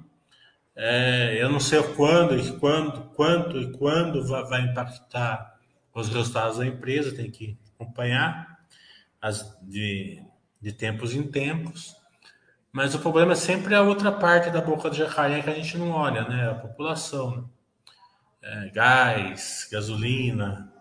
É, 0.82 1.36
eu 1.42 1.50
não 1.50 1.60
sei 1.60 1.84
quando 1.84 2.38
e 2.38 2.58
quando, 2.58 3.10
quanto 3.10 3.58
e 3.58 3.70
quando 3.78 4.26
vai, 4.26 4.62
impactar 4.62 5.60
os 5.94 6.08
resultados 6.08 6.58
da 6.58 6.66
empresa, 6.66 7.14
tem 7.14 7.30
que 7.30 7.58
acompanhar 7.76 8.60
as, 9.22 9.58
de, 9.62 10.24
de 10.62 10.72
tempos 10.72 11.14
em 11.14 11.24
tempos. 11.24 11.98
Mas 12.72 12.96
o 12.96 13.00
problema 13.00 13.34
é 13.34 13.36
sempre 13.36 13.76
a 13.76 13.82
outra 13.82 14.10
parte 14.10 14.50
da 14.52 14.62
boca 14.62 14.90
do 14.90 14.96
jacaré 14.96 15.42
que 15.42 15.50
a 15.50 15.54
gente 15.54 15.78
não 15.78 15.92
olha, 15.92 16.24
né? 16.30 16.50
A 16.50 16.56
população. 16.56 17.36
Né? 17.36 17.44
É, 18.42 18.70
gás, 18.70 19.68
gasolina, 19.70 20.72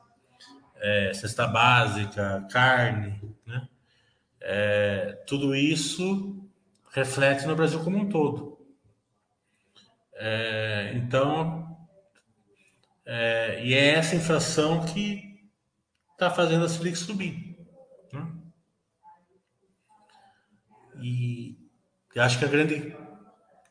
é, 0.81 1.13
cesta 1.15 1.47
básica, 1.47 2.47
carne, 2.51 3.21
né? 3.47 3.69
É, 4.41 5.25
tudo 5.27 5.55
isso 5.55 6.49
reflete 6.93 7.47
no 7.47 7.57
Brasil 7.57 7.83
como 7.83 7.99
um 7.99 8.09
todo. 8.09 8.59
É, 10.15 10.93
então, 10.95 11.77
é, 13.05 13.65
e 13.65 13.75
é 13.75 13.95
essa 13.95 14.17
inflação 14.17 14.85
que 14.85 15.23
está 16.13 16.31
fazendo 16.31 16.65
a 16.65 16.69
Selic 16.69 16.97
subir. 16.97 17.49
E 21.01 21.57
acho 22.17 22.39
que 22.39 22.45
a 22.45 22.49
grande 22.49 22.97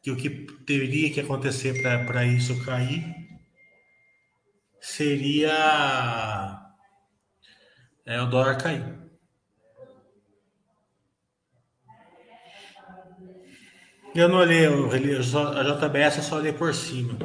que 0.01 0.11
o 0.11 0.15
que 0.15 0.29
teria 0.65 1.11
que 1.11 1.19
acontecer 1.19 1.81
para 1.81 2.25
isso 2.25 2.63
cair 2.63 3.03
seria 4.79 6.56
é, 8.07 8.21
o 8.21 8.25
dólar 8.25 8.57
cair. 8.57 8.83
Eu 14.15 14.29
não 14.29 14.37
olhei 14.37 14.65
a 14.65 15.63
JBS, 15.63 16.17
eu 16.17 16.23
só 16.23 16.37
olhei 16.37 16.53
por 16.53 16.73
cima. 16.73 17.19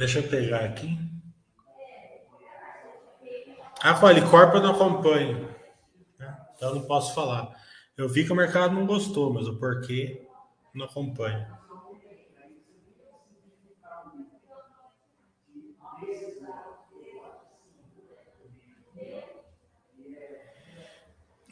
Deixa 0.00 0.20
eu 0.20 0.22
pegar 0.22 0.60
aqui. 0.60 0.98
A 3.82 4.00
Qualicorp 4.00 4.54
eu 4.54 4.62
não 4.62 4.70
acompanho. 4.70 5.54
Né? 6.18 6.38
Então 6.56 6.70
eu 6.70 6.76
não 6.76 6.86
posso 6.86 7.14
falar. 7.14 7.54
Eu 7.98 8.08
vi 8.08 8.24
que 8.24 8.32
o 8.32 8.34
mercado 8.34 8.74
não 8.74 8.86
gostou, 8.86 9.30
mas 9.30 9.46
o 9.46 9.58
porquê 9.58 10.26
não 10.74 10.86
acompanho. 10.86 11.46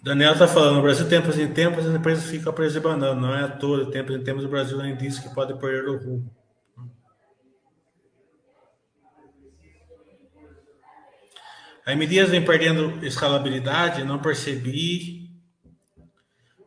Daniel 0.03 0.33
está 0.33 0.49
falando, 0.49 0.77
no 0.77 0.83
Brasil, 0.83 1.07
tempos 1.07 1.39
em 1.39 1.53
tempos, 1.53 1.85
as 1.85 1.95
empresas 1.95 2.25
ficam 2.25 2.55
presas 2.55 2.73
de 2.73 2.81
banana. 2.81 3.21
Não 3.21 3.35
é 3.35 3.45
à 3.45 3.49
toa, 3.49 3.91
tempos 3.91 4.17
em 4.17 4.25
tempos, 4.25 4.43
o 4.43 4.49
Brasil 4.49 4.81
ainda 4.81 4.97
diz 4.97 5.19
que 5.19 5.35
pode 5.35 5.53
perder 5.61 5.91
o 5.91 5.99
rumo. 5.99 6.38
A 11.89 11.97
medidas 11.97 12.29
vem 12.29 12.45
perdendo 12.45 13.03
escalabilidade, 13.03 14.05
não 14.05 14.19
percebi 14.19 15.31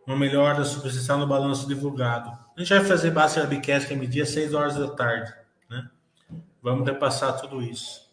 uma 0.04 0.18
melhora 0.18 0.58
da 0.58 0.66
substituição 0.66 1.20
no 1.20 1.28
balanço 1.28 1.68
divulgado. 1.68 2.32
A 2.58 2.60
gente 2.60 2.74
vai 2.74 2.84
fazer 2.84 3.12
base 3.12 3.40
Webcast 3.40 3.88
que 3.88 3.94
é 3.94 3.98
medir 3.98 4.24
às 4.24 4.30
6 4.30 4.56
horas 4.56 4.76
da 4.78 4.90
tarde. 4.90 5.32
Né? 5.70 5.88
Vamos 6.60 6.88
repassar 6.88 7.40
tudo 7.40 7.62
isso. 7.62 8.10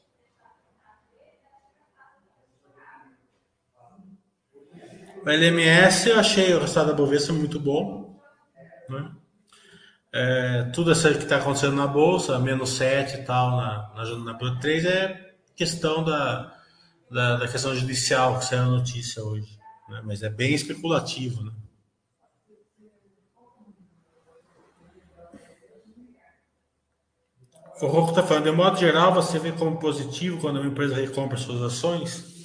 O 5.24 5.30
LMS 5.30 6.10
eu 6.10 6.20
achei 6.20 6.52
o 6.52 6.60
resultado 6.60 6.88
da 6.88 6.92
Bovespa 6.92 7.32
muito 7.32 7.58
bom. 7.58 8.20
Né? 8.86 9.10
É, 10.12 10.62
tudo 10.74 10.92
isso 10.92 11.10
que 11.14 11.22
está 11.22 11.38
acontecendo 11.38 11.74
na 11.74 11.86
Bolsa, 11.86 12.38
menos 12.38 12.68
7 12.74 13.22
e 13.22 13.24
tal, 13.24 13.52
na, 13.52 13.94
na, 13.94 14.34
na 14.34 14.60
3 14.60 14.84
é 14.84 15.34
questão 15.56 16.04
da, 16.04 16.57
da, 17.10 17.36
da, 17.36 17.48
questão 17.48 17.74
judicial 17.74 18.38
que 18.38 18.44
saiu 18.44 18.62
a 18.62 18.66
notícia 18.66 19.22
hoje. 19.22 19.58
Né? 19.88 20.02
Mas 20.04 20.22
é 20.22 20.28
bem 20.28 20.54
especulativo. 20.54 21.42
Né? 21.44 21.52
O 27.80 27.86
Rocco 27.86 28.10
está 28.10 28.22
falando, 28.24 28.44
de 28.44 28.50
modo 28.50 28.76
geral, 28.76 29.14
você 29.14 29.38
vê 29.38 29.52
como 29.52 29.78
positivo 29.78 30.40
quando 30.40 30.56
uma 30.56 30.66
empresa 30.66 30.96
recompra 30.96 31.36
suas 31.36 31.62
ações? 31.62 32.44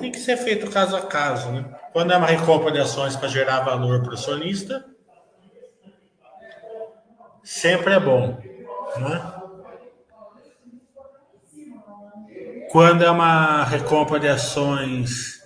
Tem 0.00 0.10
que 0.10 0.18
ser 0.18 0.38
feito 0.38 0.70
caso 0.70 0.96
a 0.96 1.02
caso, 1.02 1.50
né? 1.50 1.78
Quando 1.92 2.12
é 2.12 2.16
uma 2.16 2.26
recompra 2.26 2.72
de 2.72 2.78
ações 2.78 3.16
para 3.16 3.28
gerar 3.28 3.60
valor 3.60 4.00
para 4.00 4.12
o 4.12 4.14
acionista, 4.14 4.84
sempre 7.44 7.94
é 7.94 8.00
bom, 8.00 8.38
né? 8.96 9.35
Quando 12.76 13.02
é 13.02 13.10
uma 13.10 13.64
recompra 13.64 14.20
de 14.20 14.28
ações, 14.28 15.42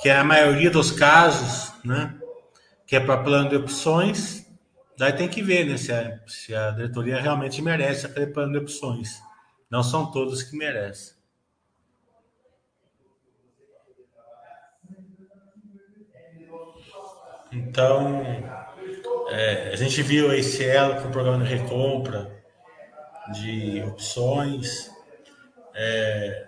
que 0.00 0.08
é 0.08 0.16
a 0.16 0.24
maioria 0.24 0.68
dos 0.68 0.90
casos, 0.90 1.72
né? 1.84 2.18
Que 2.84 2.96
é 2.96 3.00
para 3.00 3.22
plano 3.22 3.48
de 3.48 3.54
opções, 3.54 4.44
daí 4.98 5.12
tem 5.12 5.28
que 5.28 5.40
ver, 5.40 5.64
né? 5.66 5.76
Se 5.76 5.92
a, 5.92 6.18
se 6.26 6.52
a 6.56 6.72
diretoria 6.72 7.20
realmente 7.20 7.62
merece 7.62 8.06
aquele 8.06 8.26
plano 8.26 8.50
de 8.50 8.58
opções. 8.58 9.22
Não 9.70 9.84
são 9.84 10.10
todos 10.10 10.42
que 10.42 10.56
merecem. 10.56 11.14
Então, 17.52 18.20
é, 19.28 19.70
a 19.72 19.76
gente 19.76 20.02
viu 20.02 20.28
a 20.28 20.42
Cielo 20.42 21.00
com 21.02 21.06
o 21.06 21.12
programa 21.12 21.44
de 21.44 21.54
recompra 21.54 22.36
de 23.32 23.80
opções, 23.84 24.90
é, 25.72 26.47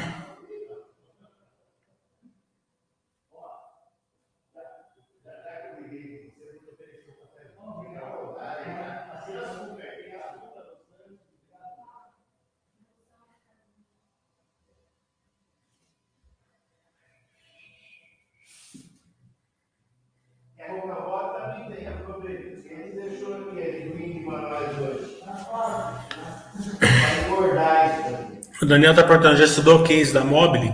O 28.61 28.65
Daniel 28.65 28.91
está 28.91 29.03
perguntando, 29.03 29.37
já 29.37 29.45
estudou 29.45 29.79
o 29.79 29.83
case 29.83 30.13
da 30.13 30.23
Mobile? 30.23 30.71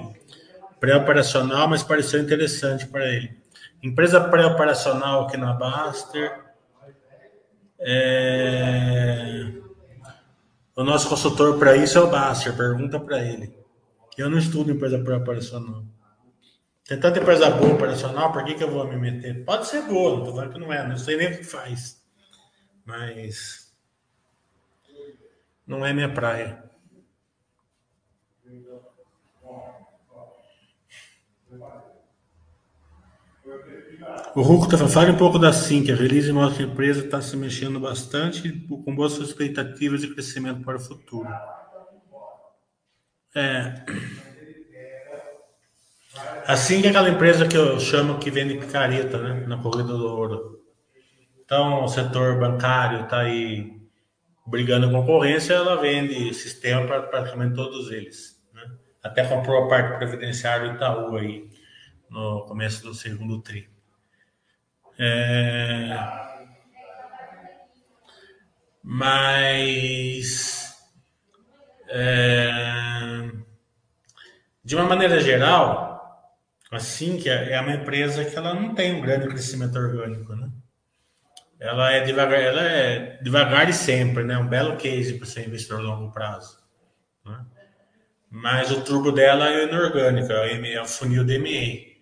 Pré-operacional, 0.78 1.70
mas 1.70 1.84
pareceu 1.84 2.20
interessante 2.20 2.86
para 2.86 3.06
ele. 3.08 3.34
Empresa 3.82 4.20
pré-operacional 4.20 5.26
aqui 5.26 5.38
na 5.38 5.54
Baster. 5.54 6.38
É... 7.80 9.54
O 10.76 10.84
nosso 10.84 11.08
consultor 11.08 11.58
para 11.58 11.78
isso 11.78 11.98
é 11.98 12.02
o 12.02 12.10
Baster, 12.10 12.54
pergunta 12.58 13.00
para 13.00 13.20
ele. 13.24 13.58
Eu 14.18 14.30
não 14.30 14.38
estudo 14.38 14.70
empresa 14.70 15.00
pré-operacional. 15.00 15.86
Tem 16.86 17.00
tanta 17.00 17.20
empresa 17.20 17.50
boa 17.52 17.74
operacional, 17.74 18.34
por 18.34 18.44
que, 18.44 18.56
que 18.56 18.64
eu 18.66 18.72
vou 18.72 18.86
me 18.86 18.98
meter? 18.98 19.46
Pode 19.46 19.66
ser 19.66 19.84
boa, 19.84 20.12
não 20.12 20.20
estou 20.20 20.36
falando 20.36 20.54
que 20.54 20.60
não 20.60 20.74
é, 20.74 20.86
não 20.86 20.98
sei 20.98 21.16
nem 21.16 21.28
o 21.28 21.38
que 21.38 21.44
faz. 21.46 22.02
Mas 22.86 23.74
não 25.66 25.86
é 25.86 25.94
minha 25.94 26.14
praia. 26.14 26.67
O 34.36 34.42
está 34.66 34.78
falando, 34.78 34.94
fale 34.94 35.12
um 35.12 35.18
pouco 35.18 35.40
da 35.40 35.52
Sync. 35.52 35.92
A 35.92 35.96
release 35.96 36.32
mostra 36.32 36.58
que 36.58 36.64
a 36.64 36.74
empresa 36.74 37.06
está 37.06 37.22
se 37.22 37.36
mexendo 37.36 37.80
bastante 37.80 38.52
com 38.68 38.96
boas 38.96 39.18
expectativas 39.18 40.02
de 40.02 40.14
crescimento 40.14 40.64
para 40.64 40.78
o 40.78 40.80
futuro. 40.80 41.30
É... 43.36 43.86
A 46.46 46.56
Sync 46.56 46.86
é 46.86 46.90
aquela 46.90 47.10
empresa 47.10 47.48
que 47.48 47.58
eu 47.58 47.80
chamo 47.80 48.20
que 48.20 48.32
vende 48.32 48.58
picareta 48.58 49.18
né, 49.18 49.46
na 49.48 49.58
corrida 49.58 49.90
do 49.90 50.08
ouro. 50.08 50.62
Então, 51.44 51.84
o 51.84 51.88
setor 51.88 52.40
bancário 52.40 53.04
está 53.04 53.20
aí 53.22 53.78
brigando 54.46 54.92
concorrência, 54.92 55.54
ela 55.54 55.80
vende 55.80 56.34
sistema 56.34 56.86
para 56.86 57.04
praticamente 57.04 57.56
todos 57.56 57.92
eles. 57.92 58.37
Até 59.08 59.26
comprou 59.26 59.64
a 59.64 59.68
parte 59.70 59.98
previdenciária 59.98 60.70
do 60.70 60.76
Itaú 60.76 61.16
aí 61.16 61.50
no 62.10 62.46
começo 62.46 62.84
do 62.84 62.94
segundo 62.94 63.42
tri. 63.42 63.70
É... 65.00 65.98
Mas 68.84 70.76
é... 71.90 73.32
de 74.64 74.76
uma 74.76 74.86
maneira 74.86 75.22
geral, 75.22 76.28
assim 76.70 77.18
que 77.18 77.30
é, 77.30 77.54
é 77.54 77.62
uma 77.62 77.74
empresa 77.76 78.26
que 78.26 78.36
ela 78.36 78.54
não 78.54 78.76
tem 78.76 78.94
um 78.96 79.02
grande 79.02 79.28
crescimento 79.28 79.78
orgânico, 79.78 80.36
né? 80.36 80.50
Ela 81.60 81.92
é 81.94 82.02
devagar, 82.02 82.40
ela 82.40 82.62
é 82.62 83.18
devagar 83.22 83.70
e 83.70 83.74
sempre, 83.74 84.24
né? 84.24 84.38
Um 84.38 84.48
belo 84.48 84.76
case 84.78 85.18
para 85.18 85.26
ser 85.26 85.48
investidor 85.48 85.80
a 85.80 85.84
longo 85.84 86.12
prazo. 86.12 86.57
Mas 88.30 88.72
o 88.72 88.82
turbo 88.82 89.12
dela 89.12 89.50
é 89.50 89.64
inorgânico, 89.64 90.32
é 90.32 90.82
o 90.82 90.86
funil 90.86 91.24
DMA. 91.24 91.98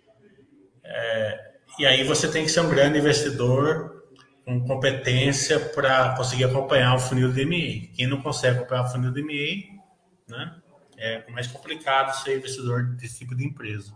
É, 0.84 1.54
e 1.80 1.86
aí 1.86 2.04
você 2.04 2.28
tem 2.28 2.46
que 2.46 2.52
ser 2.52 2.62
um 2.62 2.70
grande 2.70 2.98
investidor 2.98 4.04
com 4.44 4.66
competência 4.66 5.60
para 5.60 6.16
conseguir 6.16 6.46
acompanhar 6.46 6.96
o 6.96 7.00
funil 7.00 7.32
DMA. 7.32 7.94
Quem 7.96 8.08
não 8.08 8.22
consegue 8.22 8.58
acompanhar 8.58 8.84
o 8.84 8.92
funil 8.92 9.12
DMA, 9.12 9.82
né? 10.28 10.62
É 10.98 11.30
mais 11.30 11.48
complicado 11.48 12.16
ser 12.24 12.38
investidor 12.38 12.84
desse 12.96 13.20
tipo 13.20 13.36
de 13.36 13.46
empresa. 13.46 13.94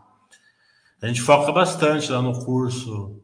A 1.01 1.07
gente 1.07 1.21
foca 1.21 1.51
bastante 1.51 2.11
lá 2.11 2.21
no 2.21 2.43
curso 2.43 3.23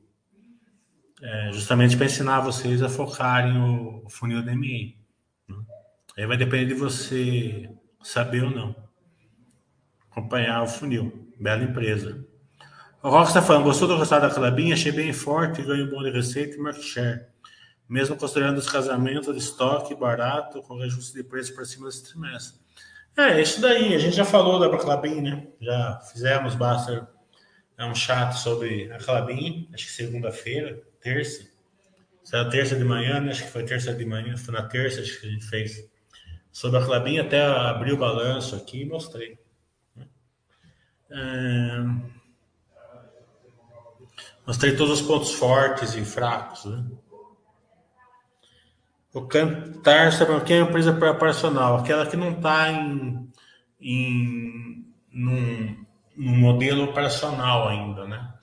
é, 1.22 1.52
justamente 1.52 1.98
para 1.98 2.06
ensinar 2.06 2.39
vocês 2.39 2.82
a 2.82 2.88
focarem 2.88 3.58
o, 3.58 4.06
o 4.06 4.10
funil 4.10 4.41
DMA. 4.41 4.94
Né? 5.50 5.58
Aí 6.18 6.26
vai 6.26 6.38
depender 6.38 6.68
de 6.68 6.74
você 6.74 7.70
saber 8.02 8.44
ou 8.44 8.52
não. 8.52 8.85
Acompanhar 10.15 10.63
o 10.63 10.67
funil. 10.67 11.30
Bela 11.38 11.63
empresa. 11.63 12.25
O 13.04 13.10
Rock 13.10 13.28
está 13.28 13.41
falando, 13.41 13.65
gostou 13.65 13.86
do 13.86 13.95
resultado 13.95 14.21
da 14.21 14.34
Clabin? 14.34 14.71
Achei 14.71 14.93
bem 14.93 15.12
forte, 15.12 15.62
ganho 15.62 15.91
bom 15.91 16.01
de 16.01 16.10
receita 16.10 16.56
e 16.56 16.58
market 16.58 16.84
share. 16.84 17.25
Mesmo 17.88 18.15
considerando 18.15 18.58
os 18.58 18.69
casamentos 18.69 19.34
de 19.34 19.39
estoque 19.39 19.93
barato, 19.93 20.62
com 20.62 20.78
reajuste 20.78 21.13
de 21.13 21.21
preço 21.21 21.54
para 21.54 21.65
cima 21.65 21.88
desse 21.88 22.10
trimestre. 22.10 22.58
É, 23.17 23.41
isso 23.41 23.60
daí. 23.60 23.93
A 23.93 23.99
gente 23.99 24.15
já 24.15 24.23
falou 24.23 24.58
da 24.58 24.75
Clabin, 24.78 25.21
né? 25.21 25.47
Já 25.60 25.99
fizemos 26.12 26.56
basta 26.56 27.10
é 27.78 27.86
um 27.86 27.93
chat 27.93 28.34
sobre 28.39 28.89
a 28.93 28.97
Clabin, 28.97 29.69
acho 29.73 29.86
que 29.86 29.91
segunda-feira 29.91 30.82
terça. 31.01 31.45
Saiu 32.23 32.49
terça 32.49 32.75
de 32.75 32.86
manhã, 32.86 33.19
né? 33.19 33.32
Acho 33.32 33.43
que 33.43 33.51
foi 33.51 33.65
terça 33.65 33.93
de 33.93 34.06
manhã, 34.06 34.38
foi 34.38 34.54
na 34.54 34.63
terça 34.63 35.01
acho 35.01 35.19
que 35.19 35.28
a 35.28 35.30
gente 35.30 35.45
fez. 35.45 35.89
Sobre 36.54 36.80
a 36.80 36.86
Clabinha, 36.86 37.21
até 37.21 37.43
abri 37.45 37.91
o 37.91 37.97
balanço 37.97 38.56
aqui 38.56 38.84
e 38.84 38.86
mostrei. 38.86 39.38
É... 41.15 42.15
Mostrei 44.45 44.75
todos 44.75 44.99
os 44.99 45.08
pontos 45.08 45.34
fortes 45.34 45.95
e 45.95 46.04
fracos, 46.04 46.65
né? 46.65 46.86
O 49.13 49.21
Cantar, 49.21 50.12
sabe 50.12 50.34
o 50.34 50.41
que 50.41 50.54
é 50.54 50.62
uma 50.62 50.69
empresa 50.69 50.91
operacional? 50.91 51.78
Aquela 51.78 52.06
que 52.06 52.17
não 52.17 52.32
está 52.34 52.69
em, 52.69 53.32
em 53.80 54.86
num, 55.10 55.86
num, 56.17 56.38
modelo 56.38 56.84
operacional 56.84 57.69
ainda, 57.69 58.06
né? 58.06 58.34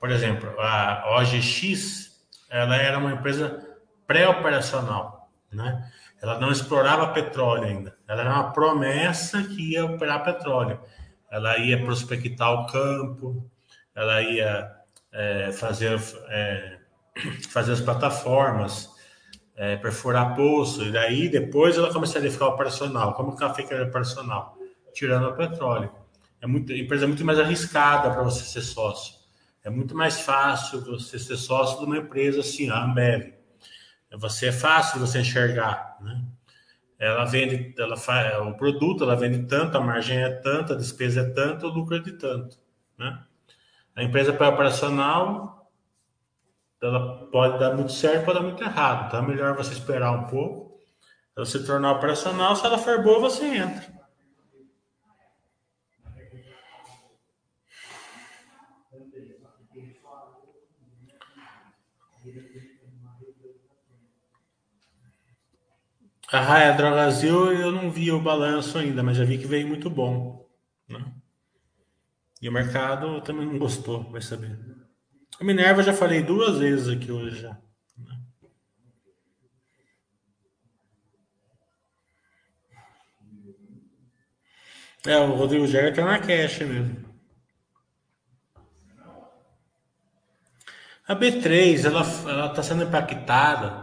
Por 0.00 0.10
exemplo, 0.10 0.58
a 0.58 1.18
OGX, 1.18 2.18
ela 2.48 2.76
era 2.76 2.98
uma 2.98 3.12
empresa 3.12 3.62
pré-operacional, 4.06 5.30
né? 5.52 5.86
Ela 6.20 6.40
não 6.40 6.50
explorava 6.50 7.12
petróleo 7.12 7.64
ainda. 7.64 7.96
Ela 8.08 8.22
era 8.22 8.30
uma 8.30 8.52
promessa 8.52 9.42
que 9.42 9.72
ia 9.72 9.84
operar 9.84 10.24
petróleo. 10.24 10.80
Ela 11.32 11.56
ia 11.56 11.82
prospectar 11.82 12.52
o 12.52 12.66
campo, 12.66 13.50
ela 13.94 14.20
ia 14.20 14.70
é, 15.10 15.50
fazer, 15.50 15.98
é, 16.28 16.78
fazer 17.48 17.72
as 17.72 17.80
plataformas, 17.80 18.90
é, 19.56 19.76
perfurar 19.76 20.36
poço, 20.36 20.84
e 20.84 20.92
daí 20.92 21.30
depois 21.30 21.78
ela 21.78 21.90
começaria 21.90 22.28
a 22.28 22.32
ficar 22.32 22.48
operacional. 22.48 23.14
Como 23.14 23.34
que 23.34 23.42
ela 23.42 23.54
fica 23.54 23.82
operacional? 23.82 24.58
Tirando 24.92 25.30
o 25.30 25.32
petróleo. 25.34 25.90
É 26.38 26.46
muito, 26.46 26.70
a 26.70 26.76
empresa 26.76 27.04
é 27.04 27.08
muito 27.08 27.24
mais 27.24 27.38
arriscada 27.38 28.10
para 28.10 28.22
você 28.22 28.44
ser 28.44 28.60
sócio. 28.60 29.14
É 29.64 29.70
muito 29.70 29.94
mais 29.94 30.20
fácil 30.20 30.84
você 30.84 31.18
ser 31.18 31.38
sócio 31.38 31.78
de 31.78 31.86
uma 31.86 31.96
empresa 31.96 32.40
assim, 32.40 32.68
a 32.68 32.84
Ambev. 32.84 33.32
Você 34.18 34.48
é 34.48 34.52
fácil 34.52 35.00
você 35.00 35.20
enxergar, 35.20 35.96
né? 36.02 36.22
Ela 37.02 37.24
vende, 37.24 37.74
ela 37.76 37.96
faz 37.96 38.38
o 38.46 38.54
produto, 38.54 39.02
ela 39.02 39.16
vende 39.16 39.48
tanto, 39.48 39.76
a 39.76 39.80
margem 39.80 40.22
é 40.22 40.30
tanta, 40.30 40.74
a 40.74 40.76
despesa 40.76 41.22
é 41.22 41.30
tanto, 41.30 41.66
o 41.66 41.68
lucro 41.68 41.96
é 41.96 41.98
de 41.98 42.12
tanto, 42.12 42.56
né? 42.96 43.24
A 43.96 44.04
empresa 44.04 44.32
pré-operacional, 44.32 45.68
ela 46.80 47.26
pode 47.26 47.58
dar 47.58 47.74
muito 47.74 47.90
certo, 47.90 48.24
pode 48.24 48.38
dar 48.38 48.44
muito 48.44 48.62
errado. 48.62 49.16
É 49.16 49.20
melhor 49.20 49.56
você 49.56 49.72
esperar 49.72 50.12
um 50.12 50.28
pouco, 50.28 50.78
ela 51.36 51.44
se 51.44 51.66
tornar 51.66 51.90
operacional. 51.90 52.54
Se 52.54 52.64
ela 52.64 52.78
for 52.78 53.02
boa, 53.02 53.18
você 53.18 53.46
entra. 53.46 54.01
A 66.32 66.40
Raia 66.40 66.72
Drogazil 66.72 67.52
eu 67.52 67.70
não 67.70 67.90
vi 67.90 68.10
o 68.10 68.18
balanço 68.18 68.78
ainda, 68.78 69.02
mas 69.02 69.18
já 69.18 69.24
vi 69.24 69.36
que 69.36 69.46
veio 69.46 69.68
muito 69.68 69.90
bom. 69.90 70.48
Né? 70.88 71.04
E 72.40 72.48
o 72.48 72.52
mercado 72.52 73.20
também 73.20 73.46
não 73.46 73.58
gostou, 73.58 74.10
vai 74.10 74.22
saber. 74.22 74.58
A 75.38 75.44
Minerva 75.44 75.82
já 75.82 75.92
falei 75.92 76.22
duas 76.22 76.58
vezes 76.58 76.88
aqui 76.88 77.12
hoje 77.12 77.42
já. 77.42 77.58
Né? 77.98 78.18
É, 85.08 85.18
o 85.18 85.34
Rodrigo 85.34 85.66
Gerber 85.66 85.94
tá 85.94 86.02
na 86.06 86.18
cash 86.18 86.60
mesmo. 86.60 87.12
A 91.06 91.14
B3, 91.14 91.84
ela, 91.84 92.00
ela 92.30 92.48
tá 92.48 92.62
sendo 92.62 92.84
impactada 92.84 93.81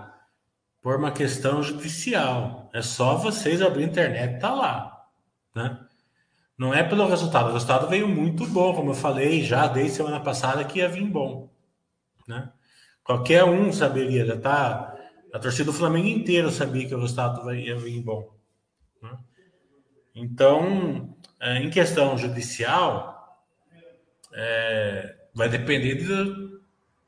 por 0.82 0.96
uma 0.96 1.12
questão 1.12 1.62
judicial. 1.62 2.70
É 2.74 2.82
só 2.82 3.16
vocês 3.16 3.62
abrir 3.62 3.84
a 3.84 3.88
internet, 3.88 4.40
tá 4.40 4.54
lá, 4.54 5.06
né? 5.56 5.80
Não 6.58 6.74
é 6.74 6.84
pelo 6.84 7.08
resultado. 7.08 7.50
O 7.50 7.54
resultado 7.54 7.88
veio 7.88 8.06
muito 8.06 8.46
bom, 8.46 8.76
como 8.76 8.92
eu 8.92 8.96
falei 8.96 9.42
já 9.42 9.66
desde 9.68 9.96
semana 9.96 10.20
passada 10.20 10.66
que 10.66 10.80
ia 10.80 10.90
vir 10.90 11.08
bom. 11.08 11.50
Né? 12.28 12.52
Qualquer 13.02 13.46
um 13.46 13.72
saberia, 13.72 14.26
já 14.26 14.38
tá. 14.38 14.94
A 15.34 15.40
torcida 15.40 15.72
do 15.72 15.78
Flamengo 15.78 16.08
inteira 16.08 16.52
sabia 16.52 16.86
que 16.86 16.94
o 16.94 17.00
resultado 17.00 17.50
ia 17.54 17.78
vir 17.78 18.02
bom. 18.02 18.36
Né? 19.02 19.18
Então, 20.14 21.16
é, 21.40 21.60
em 21.60 21.70
questão 21.70 22.18
judicial, 22.18 23.40
é, 24.34 25.16
vai 25.34 25.48
depender 25.48 25.96
de, 25.96 26.49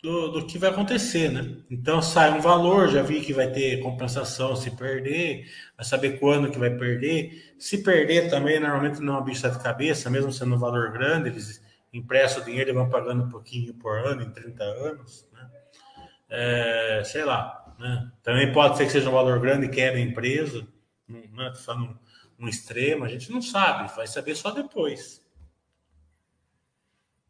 do, 0.02 0.30
do 0.30 0.48
que 0.48 0.58
vai 0.58 0.72
acontecer, 0.72 1.32
né? 1.32 1.58
Então 1.70 2.02
sai 2.02 2.32
um 2.32 2.42
valor, 2.42 2.90
já 2.90 3.04
vi 3.04 3.22
que 3.22 3.34
vai 3.34 3.52
ter 3.52 3.82
compensação 3.82 4.56
se 4.56 4.72
perder, 4.72 5.46
vai 5.78 5.86
saber 5.86 6.20
quando 6.20 6.50
que 6.50 6.58
vai 6.58 6.72
perder. 6.72 7.56
Se 7.60 7.84
perder 7.84 8.30
também, 8.30 8.60
normalmente 8.60 9.00
não 9.00 9.14
é 9.14 9.18
uma 9.18 9.24
bicha 9.24 9.50
de 9.50 9.60
cabeça, 9.60 10.10
mesmo 10.10 10.32
sendo 10.32 10.56
um 10.56 10.60
valor 10.60 10.92
grande, 10.92 11.30
eles 11.30 11.64
emprestam 11.94 12.42
o 12.42 12.46
dinheiro 12.46 12.72
e 12.72 12.74
vão 12.74 12.90
pagando 12.90 13.24
um 13.24 13.30
pouquinho 13.30 13.74
por 13.76 13.96
ano, 14.00 14.24
em 14.24 14.32
30 14.32 14.64
anos, 14.64 15.28
né? 15.32 15.50
É, 16.30 17.04
sei 17.06 17.24
lá, 17.24 17.76
né? 17.78 18.12
Também 18.24 18.52
pode 18.52 18.78
ser 18.78 18.86
que 18.86 18.92
seja 18.92 19.10
um 19.10 19.14
valor 19.14 19.40
grande 19.40 19.68
e 19.68 19.70
quebre 19.70 20.02
a 20.02 20.04
empresa, 20.04 20.68
né? 21.08 21.54
Só 21.54 21.78
num, 21.78 21.96
num 22.40 22.48
extremo, 22.48 23.04
a 23.04 23.08
gente 23.08 23.32
não 23.32 23.42
sabe, 23.42 23.94
vai 23.96 24.08
saber 24.08 24.36
só 24.36 24.50
depois. 24.50 25.22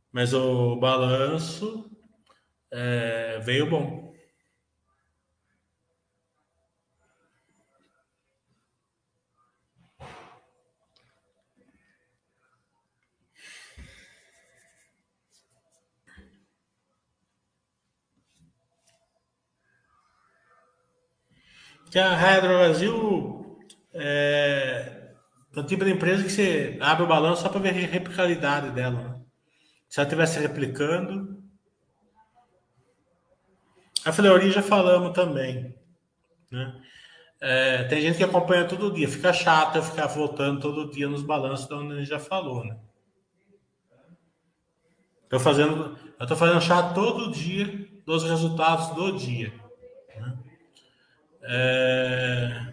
Mas 0.10 0.34
o 0.34 0.76
balanço 0.78 1.91
é, 2.72 3.40
veio 3.40 3.70
bom. 3.70 4.12
Que 21.92 22.00
a 22.00 22.16
Raia 22.16 22.40
Brasil 22.42 23.60
é, 23.94 25.14
é 25.54 25.60
o 25.60 25.66
tipo 25.66 25.84
de 25.84 25.92
empresa 25.92 26.24
que 26.24 26.30
você 26.30 26.78
abre 26.80 27.04
o 27.04 27.08
balanço 27.08 27.42
só 27.42 27.50
para 27.50 27.60
ver 27.60 27.70
a 27.70 27.74
replicabilidade 27.74 28.72
dela. 28.72 29.02
Né? 29.02 29.22
Se 29.90 30.00
ela 30.00 30.08
estivesse 30.08 30.40
replicando, 30.40 31.41
a 34.06 34.12
Fleury 34.12 34.52
já 34.52 34.62
falamos 34.62 35.14
também. 35.14 35.76
Né? 36.52 36.82
É, 37.40 37.84
tem 37.86 38.02
gente 38.02 38.18
que 38.18 38.24
acompanha 38.24 38.68
todo 38.68 38.92
dia, 38.94 39.10
fica 39.10 39.34
chato 39.34 39.76
eu 39.76 39.84
ficar 39.84 40.08
voltando 40.08 40.62
todo 40.62 40.92
dia 40.92 41.08
nos 41.08 41.24
balanços 41.24 41.68
de 41.68 41.74
onde 41.74 41.94
a 41.94 41.98
gente 41.98 42.10
já 42.10 42.20
falou, 42.20 42.64
né? 42.64 42.78
Tô 45.28 45.40
fazendo, 45.40 45.98
eu 46.20 46.28
tô 46.28 46.36
fazendo 46.36 46.62
chá 46.62 46.94
todo 46.94 47.32
dia 47.32 47.88
dos 48.06 48.24
resultados 48.24 48.90
do 48.90 49.18
dia. 49.18 49.54
Né? 50.16 50.38
É... 51.44 52.71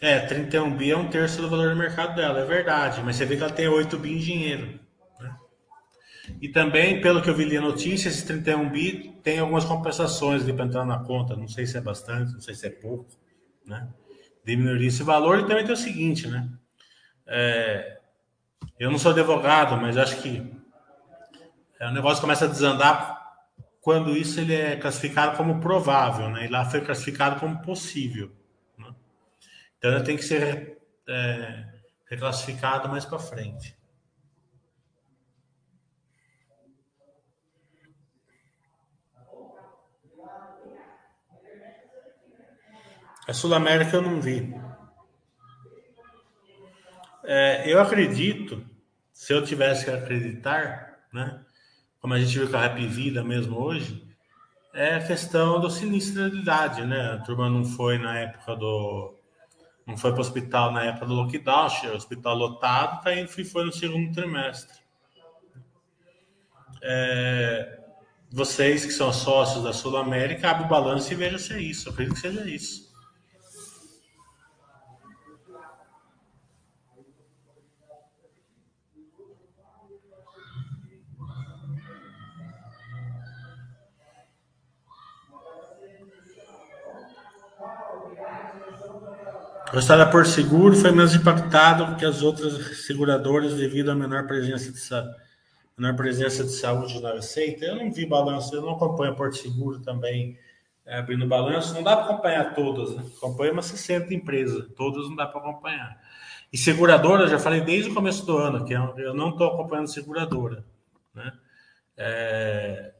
É, 0.00 0.18
31 0.18 0.76
bi 0.76 0.90
é 0.90 0.96
um 0.96 1.08
terço 1.08 1.42
do 1.42 1.50
valor 1.50 1.68
do 1.68 1.76
mercado 1.76 2.14
dela, 2.14 2.40
é 2.40 2.44
verdade. 2.46 3.02
Mas 3.04 3.16
você 3.16 3.26
vê 3.26 3.36
que 3.36 3.42
ela 3.42 3.52
tem 3.52 3.68
8 3.68 3.98
bi 3.98 4.14
em 4.14 4.18
dinheiro. 4.18 4.80
Né? 5.20 5.36
E 6.40 6.48
também, 6.48 7.02
pelo 7.02 7.20
que 7.20 7.28
eu 7.28 7.34
vi 7.34 7.44
ali 7.44 7.60
notícia, 7.60 8.08
esses 8.08 8.22
31 8.22 8.70
bi 8.70 9.20
tem 9.22 9.38
algumas 9.38 9.64
compensações 9.64 10.42
ali 10.42 10.54
para 10.54 10.64
entrar 10.64 10.86
na 10.86 11.00
conta. 11.00 11.36
Não 11.36 11.46
sei 11.46 11.66
se 11.66 11.76
é 11.76 11.80
bastante, 11.82 12.32
não 12.32 12.40
sei 12.40 12.54
se 12.54 12.66
é 12.66 12.70
pouco. 12.70 13.10
Né? 13.66 13.88
Diminuir 14.42 14.86
esse 14.86 15.02
valor 15.02 15.40
e 15.40 15.46
também 15.46 15.64
tem 15.64 15.74
o 15.74 15.76
seguinte, 15.76 16.26
né? 16.26 16.48
É, 17.26 17.98
eu 18.78 18.90
não 18.90 18.98
sou 18.98 19.12
advogado, 19.12 19.76
mas 19.76 19.98
acho 19.98 20.22
que 20.22 20.50
é, 21.78 21.86
o 21.86 21.92
negócio 21.92 22.22
começa 22.22 22.46
a 22.46 22.48
desandar 22.48 23.20
quando 23.82 24.16
isso 24.16 24.40
ele 24.40 24.54
é 24.54 24.76
classificado 24.76 25.36
como 25.36 25.60
provável, 25.60 26.30
né? 26.30 26.46
E 26.46 26.48
lá 26.48 26.64
foi 26.64 26.80
classificado 26.80 27.38
como 27.38 27.60
possível. 27.60 28.39
Então 29.80 29.92
ela 29.92 30.04
tem 30.04 30.14
que 30.14 30.22
ser 30.22 30.78
é, 31.08 31.64
reclassificado 32.04 32.86
mais 32.86 33.06
para 33.06 33.18
frente. 33.18 33.74
A 43.26 43.32
Sul 43.32 43.54
América 43.54 43.96
eu 43.96 44.02
não 44.02 44.20
vi. 44.20 44.54
É, 47.24 47.72
eu 47.72 47.80
acredito, 47.80 48.62
se 49.14 49.32
eu 49.32 49.42
tivesse 49.42 49.86
que 49.86 49.90
acreditar, 49.90 50.98
né, 51.10 51.42
como 52.00 52.12
a 52.12 52.20
gente 52.20 52.38
viu 52.38 52.50
com 52.50 52.56
a 52.58 52.60
Rap 52.60 52.86
Vida 52.86 53.24
mesmo 53.24 53.58
hoje, 53.58 54.06
é 54.74 54.96
a 54.96 55.06
questão 55.06 55.58
do 55.58 55.70
sinistralidade, 55.70 56.84
né? 56.84 57.12
A 57.12 57.18
turma 57.18 57.48
não 57.48 57.64
foi 57.64 57.96
na 57.96 58.18
época 58.18 58.54
do 58.56 59.19
não 59.86 59.96
foi 59.96 60.10
para 60.12 60.18
o 60.18 60.20
hospital 60.20 60.72
na 60.72 60.84
época 60.84 61.06
do 61.06 61.14
lockdown, 61.14 61.68
o 61.92 61.96
hospital 61.96 62.34
lotado, 62.36 63.02
tá 63.02 63.14
indo, 63.14 63.28
foi 63.28 63.64
no 63.64 63.72
segundo 63.72 64.12
trimestre. 64.12 64.78
É, 66.82 67.80
vocês 68.30 68.84
que 68.84 68.92
são 68.92 69.12
sócios 69.12 69.64
da 69.64 69.72
Sul 69.72 69.96
América, 69.96 70.50
abre 70.50 70.64
o 70.64 70.68
balanço 70.68 71.12
e 71.12 71.16
veja 71.16 71.38
se 71.38 71.52
é 71.52 71.60
isso. 71.60 71.88
Eu 71.88 71.92
acredito 71.92 72.14
que 72.14 72.20
seja 72.20 72.48
isso. 72.48 72.89
O 89.72 89.78
estado 89.78 89.98
da 89.98 90.06
Porto 90.06 90.28
Seguro 90.28 90.74
foi 90.74 90.90
menos 90.90 91.14
impactado 91.14 91.94
que 91.94 92.04
as 92.04 92.22
outras 92.22 92.84
seguradoras 92.84 93.54
devido 93.54 93.92
à 93.92 93.94
menor 93.94 94.26
presença 94.26 94.72
de, 94.72 95.14
menor 95.78 95.94
presença 95.94 96.42
de 96.42 96.50
saúde 96.50 97.00
na 97.00 97.12
receita. 97.12 97.66
Eu 97.66 97.76
não 97.76 97.92
vi 97.92 98.04
balanço, 98.04 98.52
eu 98.52 98.62
não 98.62 98.72
acompanho 98.72 99.12
a 99.12 99.14
Porto 99.14 99.36
Seguro 99.36 99.78
também 99.78 100.36
é, 100.84 100.98
abrindo 100.98 101.24
balanço. 101.24 101.72
Não 101.72 101.84
dá 101.84 101.96
para 101.96 102.06
acompanhar 102.06 102.52
todas, 102.52 102.96
né? 102.96 103.04
acompanha 103.16 103.52
umas 103.52 103.66
60 103.66 104.12
empresas, 104.12 104.66
todas 104.76 105.08
não 105.08 105.14
dá 105.14 105.26
para 105.26 105.40
acompanhar. 105.40 106.00
E 106.52 106.58
seguradora, 106.58 107.28
já 107.28 107.38
falei 107.38 107.60
desde 107.60 107.90
o 107.90 107.94
começo 107.94 108.26
do 108.26 108.38
ano, 108.38 108.64
que 108.64 108.72
eu 108.72 109.14
não 109.14 109.30
estou 109.30 109.54
acompanhando 109.54 109.86
seguradora. 109.86 110.64
Né? 111.14 111.32
É, 111.96 112.92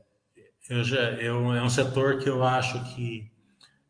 eu 0.68 0.84
já, 0.84 1.00
eu, 1.14 1.52
é 1.52 1.60
um 1.60 1.70
setor 1.70 2.18
que 2.18 2.28
eu 2.28 2.44
acho 2.44 2.80
que, 2.94 3.28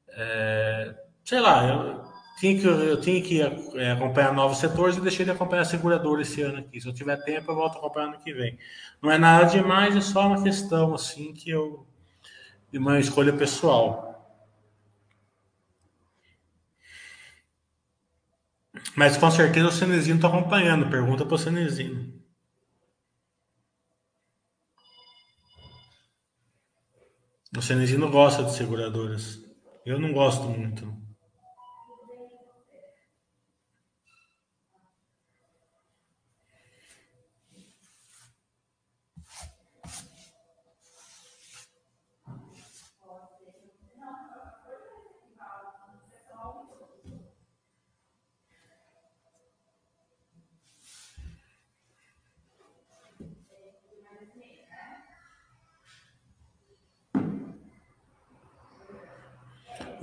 é, 0.08 0.94
sei 1.22 1.40
lá, 1.40 1.68
eu, 1.68 2.09
tinha 2.40 2.58
que, 2.58 2.66
eu 2.66 3.00
tinha 3.00 3.22
que 3.22 3.42
é, 3.78 3.92
acompanhar 3.92 4.32
novos 4.32 4.58
setores 4.58 4.96
e 4.96 5.00
deixei 5.00 5.26
de 5.26 5.30
acompanhar 5.30 5.60
a 5.62 5.64
seguradora 5.66 6.22
esse 6.22 6.40
ano 6.40 6.58
aqui. 6.58 6.80
Se 6.80 6.88
eu 6.88 6.94
tiver 6.94 7.18
tempo, 7.22 7.50
eu 7.50 7.54
volto 7.54 7.74
a 7.76 7.78
acompanhar 7.78 8.08
ano 8.08 8.18
que 8.20 8.32
vem. 8.32 8.58
Não 9.02 9.10
é 9.12 9.18
nada 9.18 9.44
demais, 9.44 9.94
é 9.94 10.00
só 10.00 10.26
uma 10.26 10.42
questão 10.42 10.94
assim 10.94 11.34
que 11.34 11.50
eu. 11.50 11.86
de 12.72 12.78
uma 12.78 12.98
escolha 12.98 13.32
pessoal. 13.34 14.08
Mas 18.96 19.16
com 19.18 19.30
certeza 19.30 19.68
o 19.68 19.72
Cenezino 19.72 20.16
está 20.16 20.28
acompanhando. 20.28 20.90
Pergunta 20.90 21.26
para 21.26 21.34
o 21.34 21.38
Cenezino. 21.38 22.12
O 27.56 27.60
Cenezino 27.60 28.10
gosta 28.10 28.44
de 28.44 28.54
seguradoras. 28.54 29.44
Eu 29.84 30.00
não 30.00 30.12
gosto 30.12 30.44
muito. 30.44 30.99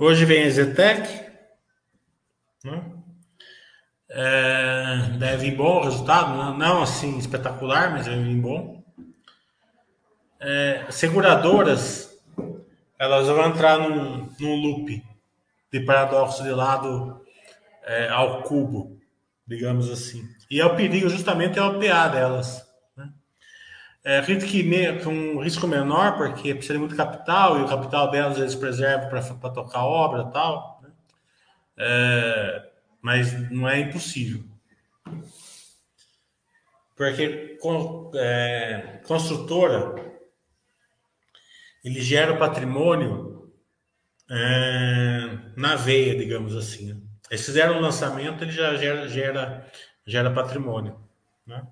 Hoje 0.00 0.24
vem 0.24 0.44
a 0.46 0.50
Zetec. 0.50 1.26
Né? 2.64 2.84
É, 4.08 4.96
deve 5.18 5.50
vir 5.50 5.56
bom 5.56 5.80
o 5.80 5.84
resultado, 5.84 6.36
não, 6.36 6.56
não 6.56 6.82
assim 6.82 7.18
espetacular, 7.18 7.90
mas 7.90 8.06
deve 8.06 8.22
vir 8.22 8.40
bom. 8.40 8.80
É, 10.38 10.86
seguradoras, 10.88 12.16
elas 12.96 13.26
vão 13.26 13.48
entrar 13.48 13.76
num, 13.78 14.32
num 14.38 14.54
loop 14.54 15.02
de 15.72 15.80
paradoxo 15.80 16.44
de 16.44 16.50
lado 16.50 17.20
é, 17.82 18.08
ao 18.08 18.42
cubo, 18.42 19.00
digamos 19.44 19.90
assim. 19.90 20.22
E 20.48 20.60
é 20.60 20.64
o 20.64 20.76
perigo 20.76 21.08
justamente 21.08 21.58
é 21.58 21.62
o 21.62 21.80
PA 21.80 22.06
delas. 22.06 22.67
É, 24.08 24.22
risco 24.22 24.46
que, 24.46 24.64
com 25.04 25.10
um 25.10 25.38
risco 25.38 25.66
menor, 25.68 26.16
porque 26.16 26.54
precisa 26.54 26.72
de 26.72 26.78
muito 26.78 26.96
capital, 26.96 27.58
e 27.58 27.62
o 27.62 27.68
capital 27.68 28.10
delas 28.10 28.38
eles 28.38 28.54
preservam 28.54 29.10
para 29.10 29.50
tocar 29.50 29.84
obra 29.84 30.22
e 30.22 30.32
tal. 30.32 30.80
Né? 30.82 30.90
É, 31.76 32.70
mas 33.02 33.50
não 33.50 33.68
é 33.68 33.80
impossível. 33.80 34.42
Porque 36.96 37.58
com, 37.60 38.10
é, 38.14 39.02
construtora, 39.06 40.02
ele 41.84 42.00
gera 42.00 42.32
o 42.32 42.38
patrimônio 42.38 43.52
é, 44.30 45.38
na 45.54 45.76
veia, 45.76 46.16
digamos 46.16 46.56
assim. 46.56 46.94
Né? 46.94 47.00
Eles 47.30 47.44
fizeram 47.44 47.76
um 47.76 47.80
lançamento, 47.80 48.42
ele 48.42 48.52
já 48.52 48.74
gera, 48.74 49.06
gera, 49.06 49.70
gera 50.06 50.32
patrimônio. 50.32 50.98
Né? 51.46 51.62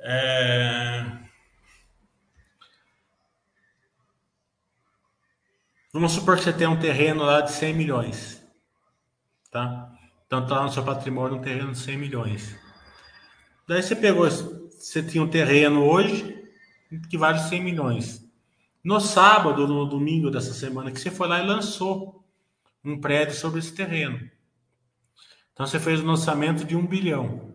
É... 0.00 1.20
Vamos 5.92 6.12
supor 6.12 6.36
que 6.36 6.44
você 6.44 6.52
tem 6.52 6.66
um 6.66 6.78
terreno 6.78 7.24
lá 7.24 7.40
de 7.40 7.52
100 7.52 7.74
milhões. 7.74 8.42
Tá? 9.50 9.92
Então 10.26 10.46
tá 10.46 10.62
no 10.62 10.70
seu 10.70 10.84
patrimônio 10.84 11.38
um 11.38 11.42
terreno 11.42 11.72
de 11.72 11.78
100 11.78 11.96
milhões. 11.98 12.56
Daí 13.66 13.82
você 13.82 13.96
pegou, 13.96 14.28
você 14.30 15.02
tinha 15.02 15.22
um 15.22 15.28
terreno 15.28 15.84
hoje 15.84 16.40
que 17.08 17.18
vale 17.18 17.38
100 17.38 17.62
milhões. 17.62 18.24
No 18.82 19.00
sábado, 19.00 19.66
no 19.66 19.84
domingo 19.84 20.30
dessa 20.30 20.54
semana, 20.54 20.90
que 20.90 21.00
você 21.00 21.10
foi 21.10 21.28
lá 21.28 21.40
e 21.40 21.46
lançou 21.46 22.24
um 22.84 22.98
prédio 23.00 23.34
sobre 23.34 23.58
esse 23.58 23.74
terreno. 23.74 24.30
Então 25.52 25.66
você 25.66 25.78
fez 25.78 26.00
um 26.00 26.06
lançamento 26.06 26.64
de 26.64 26.74
um 26.74 26.86
bilhão. 26.86 27.54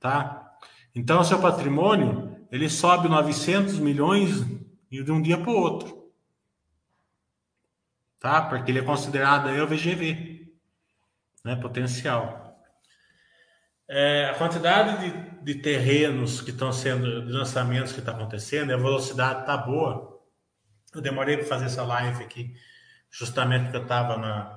Tá? 0.00 0.45
Então, 0.96 1.22
seu 1.22 1.38
patrimônio, 1.38 2.46
ele 2.50 2.70
sobe 2.70 3.06
900 3.06 3.78
milhões 3.78 4.42
de 4.90 5.12
um 5.12 5.20
dia 5.20 5.36
para 5.36 5.50
o 5.50 5.54
outro. 5.54 6.10
Tá? 8.18 8.40
Porque 8.40 8.70
ele 8.70 8.78
é 8.78 8.82
considerado 8.82 9.48
aí 9.48 9.60
o 9.60 9.66
VGV, 9.66 10.50
né? 11.44 11.54
potencial. 11.56 12.58
É, 13.86 14.30
a 14.30 14.38
quantidade 14.38 15.04
de, 15.04 15.44
de 15.44 15.60
terrenos 15.60 16.40
que 16.40 16.50
estão 16.50 16.72
sendo, 16.72 17.26
de 17.26 17.30
lançamentos 17.30 17.92
que 17.92 17.98
está 17.98 18.12
acontecendo, 18.12 18.72
a 18.72 18.78
velocidade 18.78 19.40
está 19.40 19.54
boa. 19.54 20.18
Eu 20.94 21.02
demorei 21.02 21.36
para 21.36 21.46
fazer 21.46 21.66
essa 21.66 21.84
live 21.84 22.24
aqui, 22.24 22.54
justamente 23.10 23.64
porque 23.64 23.76
eu 23.76 23.82
estava 23.82 24.16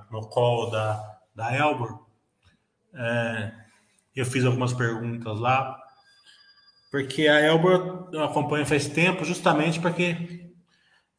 no 0.10 0.30
call 0.30 0.72
da, 0.72 1.20
da 1.36 1.54
Elbor. 1.54 2.08
É, 2.94 3.52
eu 4.16 4.26
fiz 4.26 4.46
algumas 4.46 4.72
perguntas 4.72 5.38
lá. 5.38 5.89
Porque 6.92 7.28
a 7.28 7.40
Elbor 7.40 8.10
eu 8.12 8.24
acompanho 8.24 8.66
faz 8.66 8.88
tempo, 8.88 9.24
justamente 9.24 9.80
porque 9.80 10.50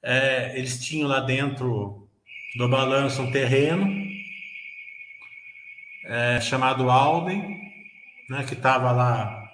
é, 0.02 0.58
eles 0.58 0.84
tinham 0.84 1.08
lá 1.08 1.20
dentro 1.20 2.08
do 2.56 2.68
balanço 2.68 3.22
um 3.22 3.30
terreno 3.30 3.86
é, 6.06 6.40
chamado 6.40 6.90
Alden, 6.90 7.56
né, 8.28 8.44
que 8.44 8.54
estava 8.54 8.90
lá 8.90 9.48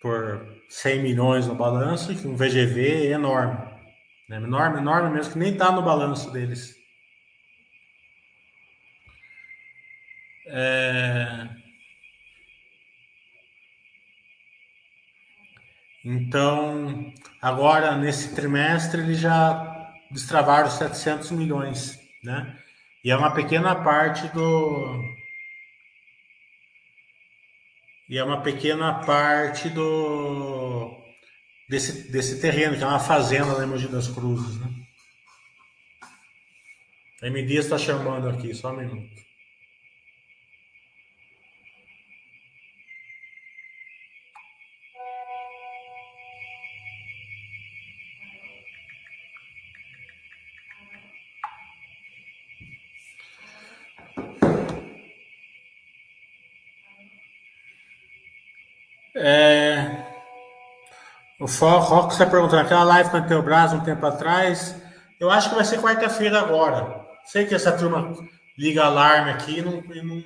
por 0.00 0.44
100 0.68 1.02
milhões 1.02 1.46
no 1.46 1.54
balanço, 1.54 2.12
e 2.12 2.26
um 2.26 2.36
VGV 2.36 3.12
enorme. 3.12 3.56
Né, 4.28 4.36
enorme, 4.36 4.78
enorme 4.78 5.10
mesmo, 5.10 5.32
que 5.32 5.38
nem 5.38 5.52
está 5.52 5.70
no 5.70 5.82
balanço 5.82 6.32
deles. 6.32 6.74
É, 10.46 11.48
Então, 16.04 17.12
agora 17.40 17.96
nesse 17.96 18.34
trimestre 18.34 19.00
eles 19.00 19.18
já 19.18 19.92
destravaram 20.10 20.70
700 20.70 21.30
milhões, 21.30 21.98
né? 22.22 22.58
E 23.02 23.10
é 23.10 23.16
uma 23.16 23.32
pequena 23.32 23.74
parte 23.74 24.28
do 24.28 25.02
e 28.08 28.18
é 28.18 28.24
uma 28.24 28.42
pequena 28.42 29.00
parte 29.00 29.70
do 29.70 30.94
desse, 31.68 32.12
desse 32.12 32.40
terreno, 32.40 32.76
que 32.76 32.84
é 32.84 32.86
uma 32.86 33.00
fazenda 33.00 33.54
lá 33.54 33.64
em 33.64 33.66
Mogi 33.66 33.88
das 33.88 34.08
Cruzes, 34.08 34.60
né? 34.60 34.68
A 37.22 37.26
M. 37.26 37.42
Dias 37.46 37.64
está 37.64 37.78
chamando 37.78 38.28
aqui, 38.28 38.54
só 38.54 38.72
um 38.72 38.76
minuto. 38.76 39.23
É... 59.16 60.14
O 61.40 61.46
Rock 61.46 62.12
está 62.12 62.26
perguntando, 62.26 62.62
aquela 62.62 62.84
live 62.84 63.10
com 63.10 63.16
a 63.16 63.22
Teobras 63.22 63.72
um 63.72 63.80
tempo 63.80 64.06
atrás, 64.06 64.80
eu 65.20 65.30
acho 65.30 65.48
que 65.50 65.56
vai 65.56 65.64
ser 65.64 65.80
quarta-feira 65.80 66.38
agora. 66.40 67.04
Sei 67.24 67.46
que 67.46 67.54
essa 67.54 67.76
turma 67.76 68.14
liga 68.56 68.84
alarme 68.84 69.30
aqui 69.30 69.58
e 69.58 69.62
não, 69.62 69.82
e 69.92 70.02
não... 70.02 70.16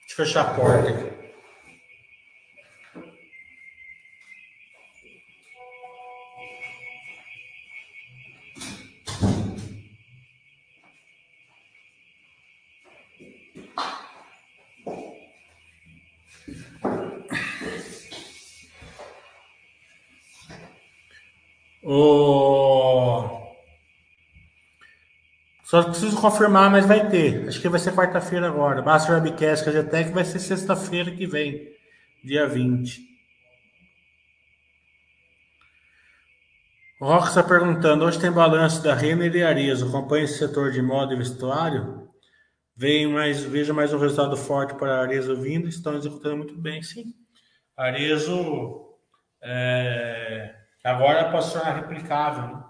Deixa 0.00 0.22
eu 0.22 0.26
fechar 0.26 0.40
a 0.42 0.54
porta 0.54 0.88
aqui. 0.88 1.23
O... 21.96 23.22
Só 25.62 25.84
preciso 25.84 26.20
confirmar, 26.20 26.68
mas 26.68 26.86
vai 26.86 27.08
ter. 27.08 27.46
Acho 27.46 27.60
que 27.60 27.68
vai 27.68 27.78
ser 27.78 27.94
quarta-feira 27.94 28.48
agora. 28.48 28.82
Basta 28.82 29.12
Webcast 29.12 29.64
que 29.64 30.12
vai 30.12 30.24
ser 30.24 30.40
sexta-feira 30.40 31.12
que 31.12 31.24
vem, 31.24 31.68
dia 32.24 32.48
20. 32.48 33.00
O 37.00 37.06
Rock 37.06 37.28
está 37.28 37.44
perguntando: 37.44 38.04
hoje 38.04 38.18
tem 38.18 38.32
balanço 38.32 38.82
da 38.82 38.92
Renner 38.92 39.34
e 39.34 39.44
Arizo. 39.44 39.86
Acompanha 39.86 40.24
esse 40.24 40.38
setor 40.38 40.72
de 40.72 40.82
moda 40.82 41.14
e 41.14 41.16
vestuário? 41.16 42.08
Veio 42.76 43.10
mais, 43.10 43.44
veja 43.44 43.72
mais 43.72 43.92
um 43.92 43.98
resultado 43.98 44.36
forte 44.36 44.74
para 44.74 44.96
a 44.96 45.02
Arezo 45.02 45.40
vindo. 45.40 45.68
Estão 45.68 45.96
executando 45.96 46.38
muito 46.38 46.58
bem, 46.58 46.82
sim. 46.82 47.14
Arezo 47.76 48.96
é, 49.40 50.63
agora 50.84 51.30
pode 51.30 51.46
se 51.46 51.52
tornar 51.54 51.76
replicável 51.76 52.56
né? 52.56 52.64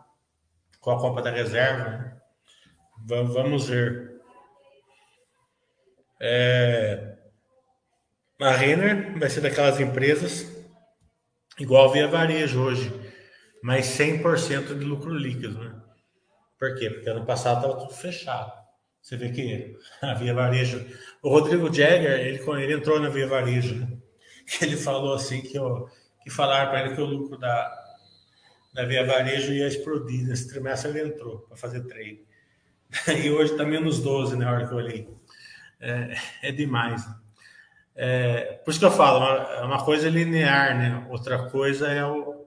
com 0.81 0.91
a 0.91 1.01
Copa 1.01 1.21
da 1.21 1.31
Reserva. 1.31 1.91
Né? 1.91 2.17
Vamos 3.07 3.69
ver. 3.69 4.21
É, 6.21 7.17
a 8.41 8.51
Renner 8.51 9.19
vai 9.19 9.29
ser 9.29 9.41
daquelas 9.41 9.79
empresas 9.81 10.55
igual 11.59 11.93
Via 11.93 12.09
Varejo 12.09 12.63
hoje, 12.63 12.93
mas 13.63 13.87
100% 13.87 14.79
de 14.79 14.85
lucro 14.85 15.13
líquido, 15.13 15.59
né? 15.59 15.81
Por 16.59 16.75
quê? 16.77 16.91
Porque 16.91 17.11
ano 17.11 17.25
passado 17.25 17.59
estava 17.59 17.81
tudo 17.81 17.95
fechado. 17.95 18.53
Você 19.01 19.17
vê 19.17 19.31
que 19.31 19.77
a 20.03 20.15
Via 20.15 20.35
Varejo. 20.35 20.85
O 21.23 21.29
Rodrigo 21.29 21.73
Jagger, 21.73 22.21
ele, 22.21 22.39
ele 22.63 22.75
entrou 22.75 22.99
na 22.99 23.09
Via 23.09 23.27
Varejo, 23.27 23.75
né? 23.77 23.89
ele 24.61 24.77
falou 24.77 25.15
assim 25.15 25.41
que, 25.41 25.57
eu, 25.57 25.89
que 26.23 26.31
falaram 26.31 26.71
para 26.71 26.85
ele 26.85 26.95
que 26.95 27.01
o 27.01 27.05
lucro 27.05 27.39
da, 27.39 27.84
da 28.75 28.85
Via 28.85 29.07
Varejo 29.07 29.53
ia 29.53 29.69
explodir. 29.69 30.27
Nesse 30.27 30.49
trimestre 30.49 30.91
ele 30.91 31.09
entrou 31.09 31.39
para 31.39 31.57
fazer 31.57 31.83
trade. 31.85 32.21
e 33.25 33.31
hoje 33.31 33.53
está 33.53 33.65
menos 33.65 34.01
12 34.01 34.37
na 34.37 34.51
hora 34.51 34.67
que 34.67 34.75
eu 34.75 34.79
olhei. 34.79 35.09
É, 35.81 36.15
é 36.43 36.53
demais. 36.53 37.07
É, 37.95 38.61
por 38.65 38.73
isso 38.73 38.81
que 38.81 38.87
eu 38.87 38.91
falo, 38.91 39.19
uma, 39.19 39.63
uma 39.63 39.85
coisa 39.85 40.09
é 40.09 40.11
linear, 40.11 40.77
né? 40.77 41.07
Outra 41.09 41.49
coisa 41.49 41.89
é 41.89 42.05
o. 42.05 42.45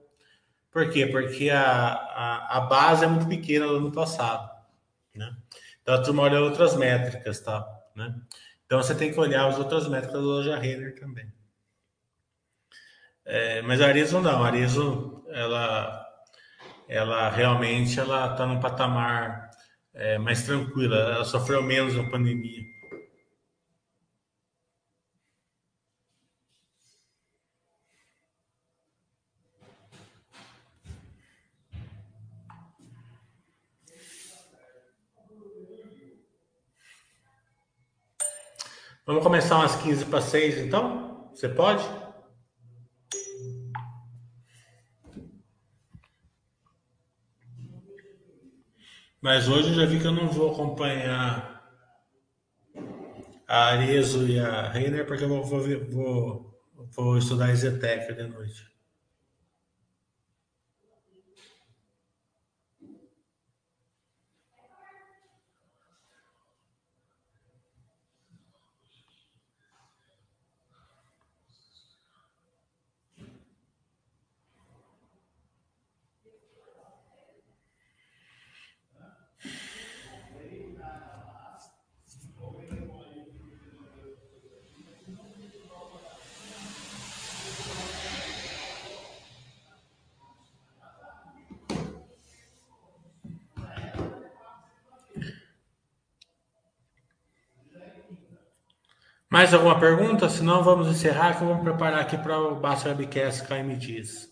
Por 0.70 0.90
quê? 0.90 1.06
Porque 1.06 1.48
a, 1.48 1.92
a, 1.92 2.58
a 2.58 2.60
base 2.60 3.04
é 3.04 3.08
muito 3.08 3.26
pequena 3.26 3.66
do 3.66 3.76
ano 3.76 3.90
passado. 3.90 4.50
Né? 5.14 5.34
Então 5.82 5.94
a 5.94 6.02
turma 6.02 6.24
olha 6.24 6.40
outras 6.40 6.76
métricas, 6.76 7.40
tá? 7.40 7.66
Né? 7.96 8.14
Então 8.66 8.82
você 8.82 8.94
tem 8.94 9.10
que 9.10 9.18
olhar 9.18 9.48
as 9.48 9.58
outras 9.58 9.88
métricas 9.88 10.20
da 10.20 10.26
loja 10.26 10.58
Renner 10.58 10.94
também. 11.00 11.32
É, 13.24 13.62
mas 13.62 13.80
a 13.80 13.86
Arizo 13.86 14.20
não, 14.20 14.42
a 14.42 14.46
Arizo 14.46 15.24
ela, 15.28 16.07
ela 16.88 17.28
realmente 17.28 18.00
ela 18.00 18.32
está 18.32 18.46
num 18.46 18.60
patamar 18.60 19.50
é, 19.94 20.18
mais 20.18 20.42
tranquila, 20.44 20.96
ela 20.96 21.24
sofreu 21.24 21.62
menos 21.62 21.94
na 21.94 22.08
pandemia. 22.10 22.62
Vamos 39.04 39.22
começar 39.22 39.56
umas 39.56 39.74
15 39.76 40.04
para 40.04 40.20
6, 40.20 40.58
então? 40.58 41.30
Você 41.34 41.48
pode? 41.48 41.82
Mas 49.20 49.48
hoje 49.48 49.70
eu 49.70 49.74
já 49.74 49.84
vi 49.84 49.98
que 49.98 50.06
eu 50.06 50.12
não 50.12 50.28
vou 50.28 50.52
acompanhar 50.52 51.58
a 53.48 53.68
Arezo 53.68 54.28
e 54.28 54.38
a 54.38 54.70
Reiner, 54.70 55.06
porque 55.06 55.24
eu 55.24 55.28
vou, 55.28 55.44
vou, 55.44 55.62
vou, 55.90 56.60
vou 56.94 57.18
estudar 57.18 57.50
a 57.50 57.54
Zetec 57.54 58.14
de 58.14 58.28
noite. 58.28 58.77
Mais 99.30 99.52
alguma 99.52 99.78
pergunta? 99.78 100.26
Se 100.28 100.42
não, 100.42 100.62
vamos 100.62 100.88
encerrar 100.88 101.36
que 101.36 101.44
vou 101.44 101.58
preparar 101.60 102.00
aqui 102.00 102.16
para 102.16 102.38
o 102.38 102.58
Basta 102.58 102.88
Webcast 102.88 103.46
KM 103.46 103.76
Dias. 103.76 104.26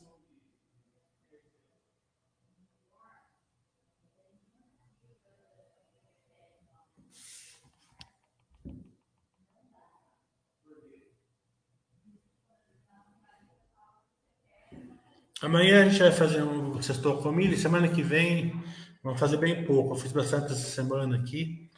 Amanhã 15.43 15.83
a 15.83 15.89
gente 15.91 16.01
vai 16.01 16.11
fazer 16.11 16.43
um 16.43 16.81
sextou 16.81 17.19
comida 17.23 17.55
e 17.55 17.59
semana 17.59 17.87
que 17.87 18.03
vem 18.03 18.65
vamos 19.03 19.21
fazer 19.21 19.37
bem 19.37 19.67
pouco. 19.67 19.93
Eu 19.95 19.99
fiz 19.99 20.11
bastante 20.11 20.47
essa 20.47 20.57
semana 20.57 21.19
aqui. 21.19 21.69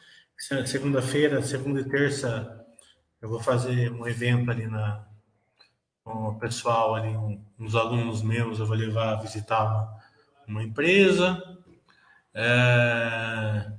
Segunda-feira, 0.65 1.41
segunda 1.41 1.81
e 1.81 1.89
terça 1.89 2.58
eu 3.21 3.29
vou 3.29 3.39
fazer 3.39 3.91
um 3.91 4.07
evento 4.07 4.49
ali 4.49 4.67
na, 4.67 5.05
com 6.03 6.29
o 6.29 6.39
pessoal 6.39 6.95
ali, 6.95 7.15
uns 7.59 7.75
alunos 7.75 8.21
meus, 8.21 8.59
eu 8.59 8.65
vou 8.65 8.75
levar 8.75 9.13
a 9.13 9.21
visitar 9.21 9.63
uma, 9.63 9.99
uma 10.47 10.63
empresa. 10.63 11.41
É, 12.33 13.71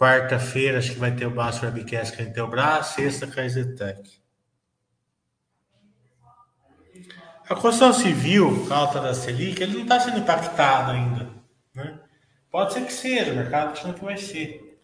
Quarta-feira 0.00 0.78
acho 0.78 0.92
que 0.92 0.98
vai 0.98 1.14
ter 1.14 1.26
o 1.26 1.30
Basso 1.30 1.66
Webcast 1.66 2.16
com 2.16 2.22
a 2.22 2.24
Intelbras, 2.24 2.86
sexta 2.86 3.26
com 3.26 3.38
a 3.38 3.46
Zetec. 3.46 4.18
A 7.46 7.54
construção 7.54 7.92
civil, 7.92 8.64
com 8.66 8.72
a 8.72 8.78
alta 8.78 9.00
da 9.00 9.12
Selic, 9.12 9.60
ele 9.60 9.74
não 9.74 9.82
está 9.82 10.00
sendo 10.00 10.20
impactado 10.20 10.92
ainda. 10.92 11.28
Né? 11.74 11.98
Pode 12.50 12.72
ser 12.72 12.86
que 12.86 12.92
seja, 12.92 13.32
o 13.32 13.36
mercado 13.36 13.72
achando 13.72 13.92
que 13.92 14.04
vai 14.04 14.16
ser. 14.16 14.80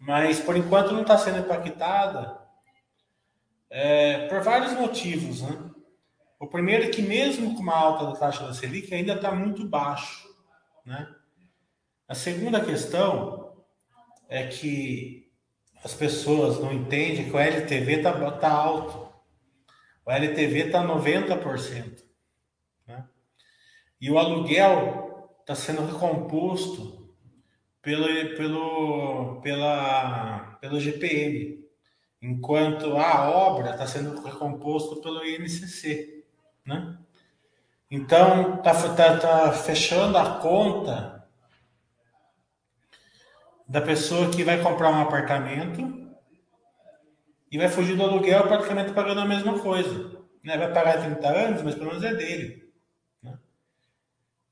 Mas, 0.00 0.40
por 0.40 0.56
enquanto, 0.56 0.92
não 0.92 1.02
está 1.02 1.16
sendo 1.18 1.38
impactada 1.38 2.37
é, 3.70 4.28
por 4.28 4.40
vários 4.42 4.72
motivos. 4.72 5.42
Né? 5.42 5.70
O 6.38 6.46
primeiro 6.46 6.84
é 6.84 6.88
que, 6.88 7.02
mesmo 7.02 7.54
com 7.54 7.62
uma 7.62 7.76
alta 7.76 8.06
da 8.06 8.12
taxa 8.12 8.46
da 8.46 8.54
Selic, 8.54 8.92
ainda 8.94 9.14
está 9.14 9.32
muito 9.32 9.66
baixo. 9.66 10.28
Né? 10.84 11.08
A 12.06 12.14
segunda 12.14 12.64
questão 12.64 13.64
é 14.28 14.46
que 14.46 15.30
as 15.84 15.94
pessoas 15.94 16.58
não 16.58 16.72
entendem 16.72 17.28
que 17.28 17.36
o 17.36 17.38
LTV 17.38 17.96
está 17.96 18.30
tá 18.32 18.50
alto. 18.50 19.08
O 20.04 20.10
LTV 20.10 20.66
está 20.66 20.82
90%. 20.82 22.02
Né? 22.86 23.04
E 24.00 24.10
o 24.10 24.18
aluguel 24.18 25.34
está 25.40 25.54
sendo 25.54 25.84
recomposto 25.84 27.14
pelo, 27.82 28.06
pelo, 28.36 29.40
pela, 29.40 30.58
pelo 30.60 30.80
GPM 30.80 31.57
enquanto 32.20 32.96
a 32.96 33.30
obra 33.30 33.70
está 33.70 33.86
sendo 33.86 34.20
recomposta 34.20 34.96
pelo 34.96 35.24
INCC, 35.24 36.24
né? 36.66 36.98
Então 37.90 38.56
está 38.56 38.74
tá, 38.94 39.16
tá 39.16 39.52
fechando 39.52 40.18
a 40.18 40.38
conta 40.40 41.26
da 43.66 43.80
pessoa 43.80 44.30
que 44.30 44.44
vai 44.44 44.60
comprar 44.60 44.90
um 44.90 45.00
apartamento 45.00 46.08
e 47.50 47.56
vai 47.56 47.68
fugir 47.68 47.96
do 47.96 48.02
aluguel 48.02 48.46
praticamente 48.46 48.92
pagando 48.92 49.20
a 49.20 49.26
mesma 49.26 49.58
coisa. 49.58 50.18
Né? 50.42 50.56
Vai 50.58 50.72
pagar 50.72 51.02
30 51.02 51.28
anos, 51.28 51.62
mas 51.62 51.74
pelo 51.74 51.86
menos 51.86 52.04
é 52.04 52.14
dele. 52.14 52.70
Né? 53.22 53.38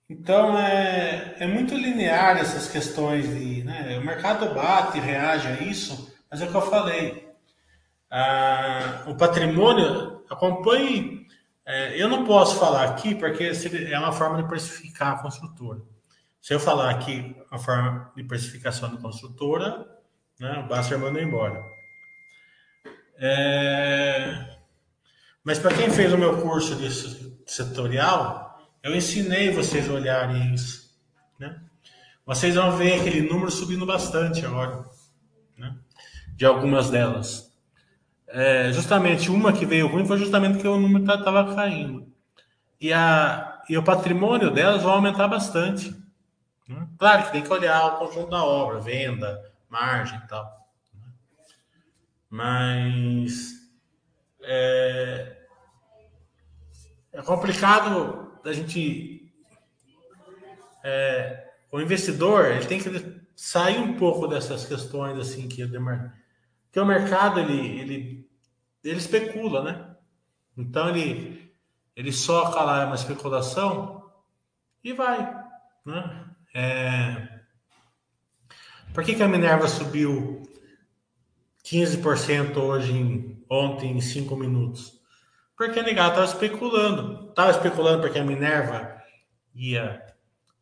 Então 0.08 0.58
é, 0.58 1.36
é 1.38 1.46
muito 1.46 1.74
linear 1.74 2.38
essas 2.38 2.68
questões 2.68 3.28
de. 3.28 3.64
Né? 3.64 3.98
O 3.98 4.04
mercado 4.04 4.54
bate 4.54 4.98
reage 4.98 5.48
a 5.48 5.60
isso, 5.62 6.14
mas 6.30 6.40
é 6.40 6.46
o 6.46 6.50
que 6.50 6.56
eu 6.56 6.62
falei 6.62 7.25
ah, 8.18 9.04
o 9.06 9.14
patrimônio, 9.14 10.24
acompanhe 10.30 11.26
É, 11.68 12.00
eu 12.00 12.08
não 12.08 12.24
posso 12.24 12.60
falar 12.60 12.84
aqui 12.84 13.12
porque 13.14 13.50
é 13.90 13.98
uma 13.98 14.12
forma 14.12 14.40
de 14.40 14.48
precificar 14.48 15.14
a 15.14 15.18
construtora. 15.18 15.80
Se 16.40 16.54
eu 16.54 16.60
falar 16.60 16.90
aqui 16.90 17.34
a 17.50 17.58
forma 17.58 18.12
de 18.16 18.22
precificação 18.22 18.94
da 18.94 19.00
construtora, 19.00 19.84
né, 20.38 20.60
o 20.60 20.68
Basser 20.68 20.96
manda 20.96 21.20
embora. 21.20 21.60
É... 23.18 24.56
Mas 25.42 25.58
para 25.58 25.74
quem 25.74 25.90
fez 25.90 26.12
o 26.12 26.18
meu 26.18 26.40
curso 26.40 26.76
de 26.76 26.88
setorial, 27.50 28.60
eu 28.80 28.94
ensinei 28.94 29.50
vocês 29.50 29.90
a 29.90 29.92
olharem 29.92 30.54
isso. 30.54 30.96
Né? 31.38 31.60
Vocês 32.24 32.54
vão 32.54 32.76
ver 32.76 33.00
aquele 33.00 33.28
número 33.28 33.50
subindo 33.50 33.84
bastante 33.84 34.46
agora, 34.46 34.84
né? 35.58 35.76
de 36.36 36.46
algumas 36.46 36.90
delas. 36.90 37.45
É, 38.38 38.70
justamente 38.70 39.30
uma 39.30 39.50
que 39.50 39.64
veio 39.64 39.86
ruim 39.86 40.04
foi 40.04 40.18
justamente 40.18 40.56
porque 40.56 40.68
o 40.68 40.78
número 40.78 41.10
estava 41.10 41.42
tá, 41.42 41.54
caindo. 41.54 42.06
E, 42.78 42.92
a, 42.92 43.62
e 43.66 43.78
o 43.78 43.82
patrimônio 43.82 44.50
delas 44.50 44.82
vai 44.82 44.92
aumentar 44.92 45.26
bastante. 45.26 45.90
Né? 46.68 46.86
Claro 46.98 47.24
que 47.24 47.32
tem 47.32 47.42
que 47.42 47.50
olhar 47.50 47.86
o 47.86 47.98
conjunto 47.98 48.28
da 48.28 48.44
obra, 48.44 48.78
venda, 48.78 49.42
margem 49.70 50.18
e 50.18 50.28
tal. 50.28 50.44
Né? 50.92 51.08
Mas 52.28 53.52
é, 54.42 55.38
é 57.14 57.22
complicado 57.22 58.38
a 58.44 58.52
gente. 58.52 59.32
É, 60.84 61.52
o 61.72 61.80
investidor 61.80 62.50
ele 62.50 62.66
tem 62.66 62.78
que 62.78 63.18
sair 63.34 63.78
um 63.78 63.96
pouco 63.96 64.28
dessas 64.28 64.66
questões 64.66 65.18
assim 65.18 65.48
que 65.48 65.66
que 66.76 66.80
o 66.80 66.84
mercado 66.84 67.40
ele, 67.40 67.80
ele, 67.80 68.25
ele 68.88 68.98
especula, 68.98 69.62
né? 69.62 69.96
Então 70.56 70.88
ele 70.88 71.46
ele 71.96 72.12
soca 72.12 72.60
lá 72.60 72.84
uma 72.84 72.94
especulação 72.94 74.04
e 74.84 74.92
vai, 74.92 75.34
né? 75.84 76.26
É... 76.54 77.36
Por 78.92 79.02
que, 79.02 79.14
que 79.14 79.22
a 79.22 79.28
Minerva 79.28 79.66
subiu 79.66 80.42
15% 81.64 82.56
hoje, 82.58 82.92
em, 82.92 83.44
ontem, 83.48 83.96
em 83.96 84.00
5 84.00 84.36
minutos? 84.36 85.00
Porque 85.56 85.80
a 85.80 85.82
negada 85.82 86.10
estava 86.10 86.26
especulando. 86.26 87.28
Estava 87.30 87.50
especulando 87.50 88.02
porque 88.02 88.18
a 88.18 88.24
Minerva 88.24 89.02
ia, 89.54 90.02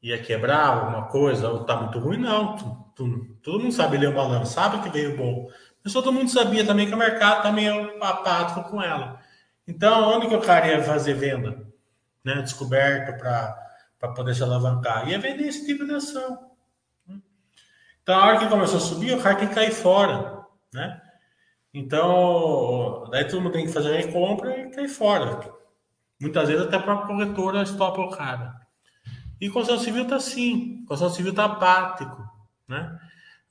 ia 0.01 0.22
quebrar 0.22 0.66
alguma 0.66 1.07
coisa, 1.09 1.49
ou 1.49 1.62
está 1.62 1.77
muito 1.77 1.99
ruim, 1.99 2.18
não. 2.18 2.57
Tu, 2.57 2.93
tu, 2.95 3.37
todo 3.43 3.61
mundo 3.61 3.75
sabe 3.75 3.99
ler 3.99 4.09
o 4.09 4.14
balanço, 4.14 4.53
sabe 4.53 4.83
que 4.83 4.89
veio 4.89 5.16
bom. 5.16 5.49
Mas 5.85 5.93
todo 5.93 6.12
mundo 6.12 6.30
sabia 6.30 6.64
também 6.64 6.89
que 6.89 6.95
o 6.95 6.99
mercado 6.99 7.39
está 7.39 7.53
meio 7.53 8.03
apático 8.03 8.64
com 8.70 8.82
ela. 8.82 9.20
Então, 9.68 10.16
onde 10.16 10.28
que 10.28 10.35
o 10.35 10.41
cara 10.41 10.66
ia 10.66 10.82
fazer 10.82 11.14
venda? 11.14 11.66
Né? 12.24 12.41
Descoberto 12.43 13.18
para 13.18 13.64
para 14.05 14.12
poder 14.12 14.35
se 14.35 14.43
alavancar. 14.43 15.09
Ia 15.09 15.18
vender 15.18 15.45
esse 15.45 15.64
tipo 15.64 15.87
de 15.87 15.95
ação. 15.95 16.51
Então, 18.03 18.18
a 18.18 18.26
hora 18.26 18.39
que 18.39 18.49
começou 18.49 18.76
a 18.76 18.80
subir, 18.80 19.14
o 19.14 19.22
cara 19.22 19.37
tem 19.37 19.49
que 19.49 19.55
cair 19.55 19.72
fora, 19.72 20.45
né? 20.72 21.01
Então, 21.72 23.09
daí 23.11 23.24
todo 23.24 23.41
mundo 23.41 23.55
tem 23.55 23.64
que 23.64 23.72
fazer 23.72 23.95
a 23.95 23.97
recompra 23.97 24.59
e 24.59 24.70
cair 24.70 24.89
fora. 24.89 25.41
Muitas 26.20 26.49
vezes 26.49 26.66
até 26.66 26.76
a 26.76 26.82
própria 26.82 27.07
corretora 27.07 27.62
estopa 27.62 28.03
o 28.03 28.11
cara. 28.11 28.55
E 29.41 29.49
construção 29.49 29.82
civil 29.82 30.03
está 30.03 30.16
assim. 30.16 30.85
Construção 30.87 31.16
civil 31.16 31.30
está 31.30 31.47
apático, 31.47 32.22
né? 32.68 32.99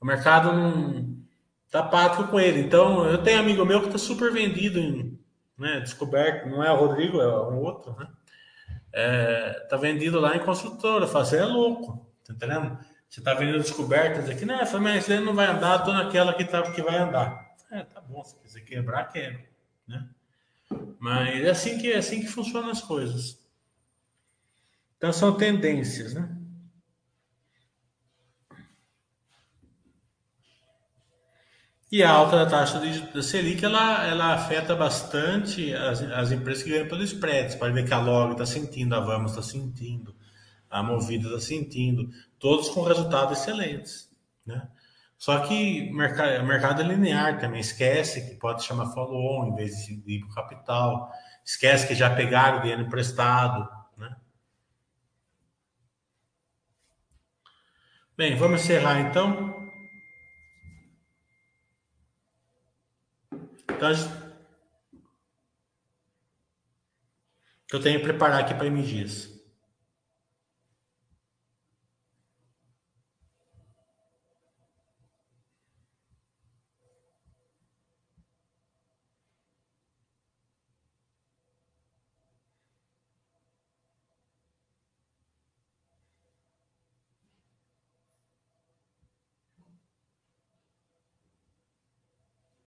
O 0.00 0.06
mercado 0.06 0.52
não 0.52 1.23
está 1.74 1.80
apático 1.80 2.28
com 2.28 2.38
ele. 2.38 2.60
Então, 2.60 3.04
eu 3.06 3.18
tenho 3.18 3.40
amigo 3.40 3.64
meu 3.64 3.80
que 3.80 3.86
está 3.86 3.98
super 3.98 4.32
vendido 4.32 4.78
em 4.78 5.18
né, 5.58 5.80
descoberto. 5.80 6.48
Não 6.48 6.62
é 6.62 6.70
o 6.70 6.76
Rodrigo, 6.76 7.20
é 7.20 7.26
um 7.26 7.58
outro, 7.58 7.96
né? 7.98 8.06
é, 8.92 9.66
tá 9.68 9.76
vendido 9.76 10.20
lá 10.20 10.36
em 10.36 10.44
construtora. 10.44 11.04
Eu 11.04 11.08
falo, 11.08 11.24
você 11.24 11.38
é 11.38 11.44
louco, 11.44 12.08
tá 12.24 12.32
entendendo? 12.32 12.78
Você 13.08 13.20
tá 13.20 13.34
vendendo 13.34 13.58
descobertas 13.58 14.30
aqui? 14.30 14.48
Eu 14.48 14.66
falo, 14.66 14.84
mas 14.84 15.08
ele 15.08 15.24
não 15.24 15.34
vai 15.34 15.46
andar, 15.46 15.80
tô 15.80 15.92
naquela 15.92 16.32
que, 16.32 16.44
tá, 16.44 16.62
que 16.70 16.80
vai 16.80 16.96
andar. 16.96 17.44
É, 17.70 17.82
tá 17.82 18.00
bom, 18.00 18.22
se 18.22 18.36
quiser 18.36 18.60
quebrar, 18.60 19.08
quebra, 19.08 19.44
né? 19.86 20.08
Mas 21.00 21.44
é 21.44 21.50
assim 21.50 21.78
que, 21.78 21.92
é 21.92 21.98
assim 21.98 22.20
que 22.20 22.28
funcionam 22.28 22.70
as 22.70 22.80
coisas. 22.80 23.44
Então 24.96 25.12
são 25.12 25.36
tendências, 25.36 26.14
né? 26.14 26.33
E 31.94 32.02
a 32.02 32.10
alta 32.10 32.38
da 32.38 32.46
taxa 32.46 32.80
da 33.14 33.22
Selic, 33.22 33.64
ela, 33.64 34.04
ela 34.04 34.34
afeta 34.34 34.74
bastante 34.74 35.72
as, 35.72 36.02
as 36.02 36.32
empresas 36.32 36.64
que 36.64 36.70
ganham 36.70 36.88
pelo 36.88 37.04
spread. 37.04 37.52
Você 37.52 37.56
pode 37.56 37.72
ver 37.72 37.86
que 37.86 37.94
a 37.94 38.00
Log 38.00 38.32
está 38.32 38.44
sentindo, 38.44 38.96
a 38.96 38.98
Vamos 38.98 39.30
está 39.30 39.42
sentindo, 39.44 40.12
a 40.68 40.82
Movida 40.82 41.28
está 41.28 41.38
sentindo, 41.38 42.10
todos 42.36 42.68
com 42.68 42.82
resultados 42.82 43.38
excelentes. 43.38 44.10
Né? 44.44 44.66
Só 45.16 45.38
que 45.46 45.88
o 45.88 45.94
mercado, 45.94 46.42
o 46.42 46.46
mercado 46.48 46.82
é 46.82 46.84
linear 46.84 47.38
também, 47.38 47.60
esquece 47.60 48.28
que 48.28 48.34
pode 48.40 48.64
chamar 48.64 48.86
follow-on 48.86 49.52
em 49.52 49.54
vez 49.54 49.86
de 49.86 50.02
ir 50.04 50.18
para 50.18 50.30
o 50.30 50.34
capital, 50.34 51.12
esquece 51.44 51.86
que 51.86 51.94
já 51.94 52.10
pegaram 52.10 52.60
dinheiro 52.60 52.82
emprestado. 52.82 53.70
Né? 53.96 54.16
Bem, 58.16 58.34
vamos 58.34 58.62
encerrar 58.62 58.98
então. 58.98 59.53
Então, 67.64 67.80
eu 67.80 67.82
tenho 67.82 67.98
que 67.98 68.04
preparar 68.04 68.40
aqui 68.40 68.54
para 68.54 68.66
M 68.66 68.82
dias. 68.82 69.33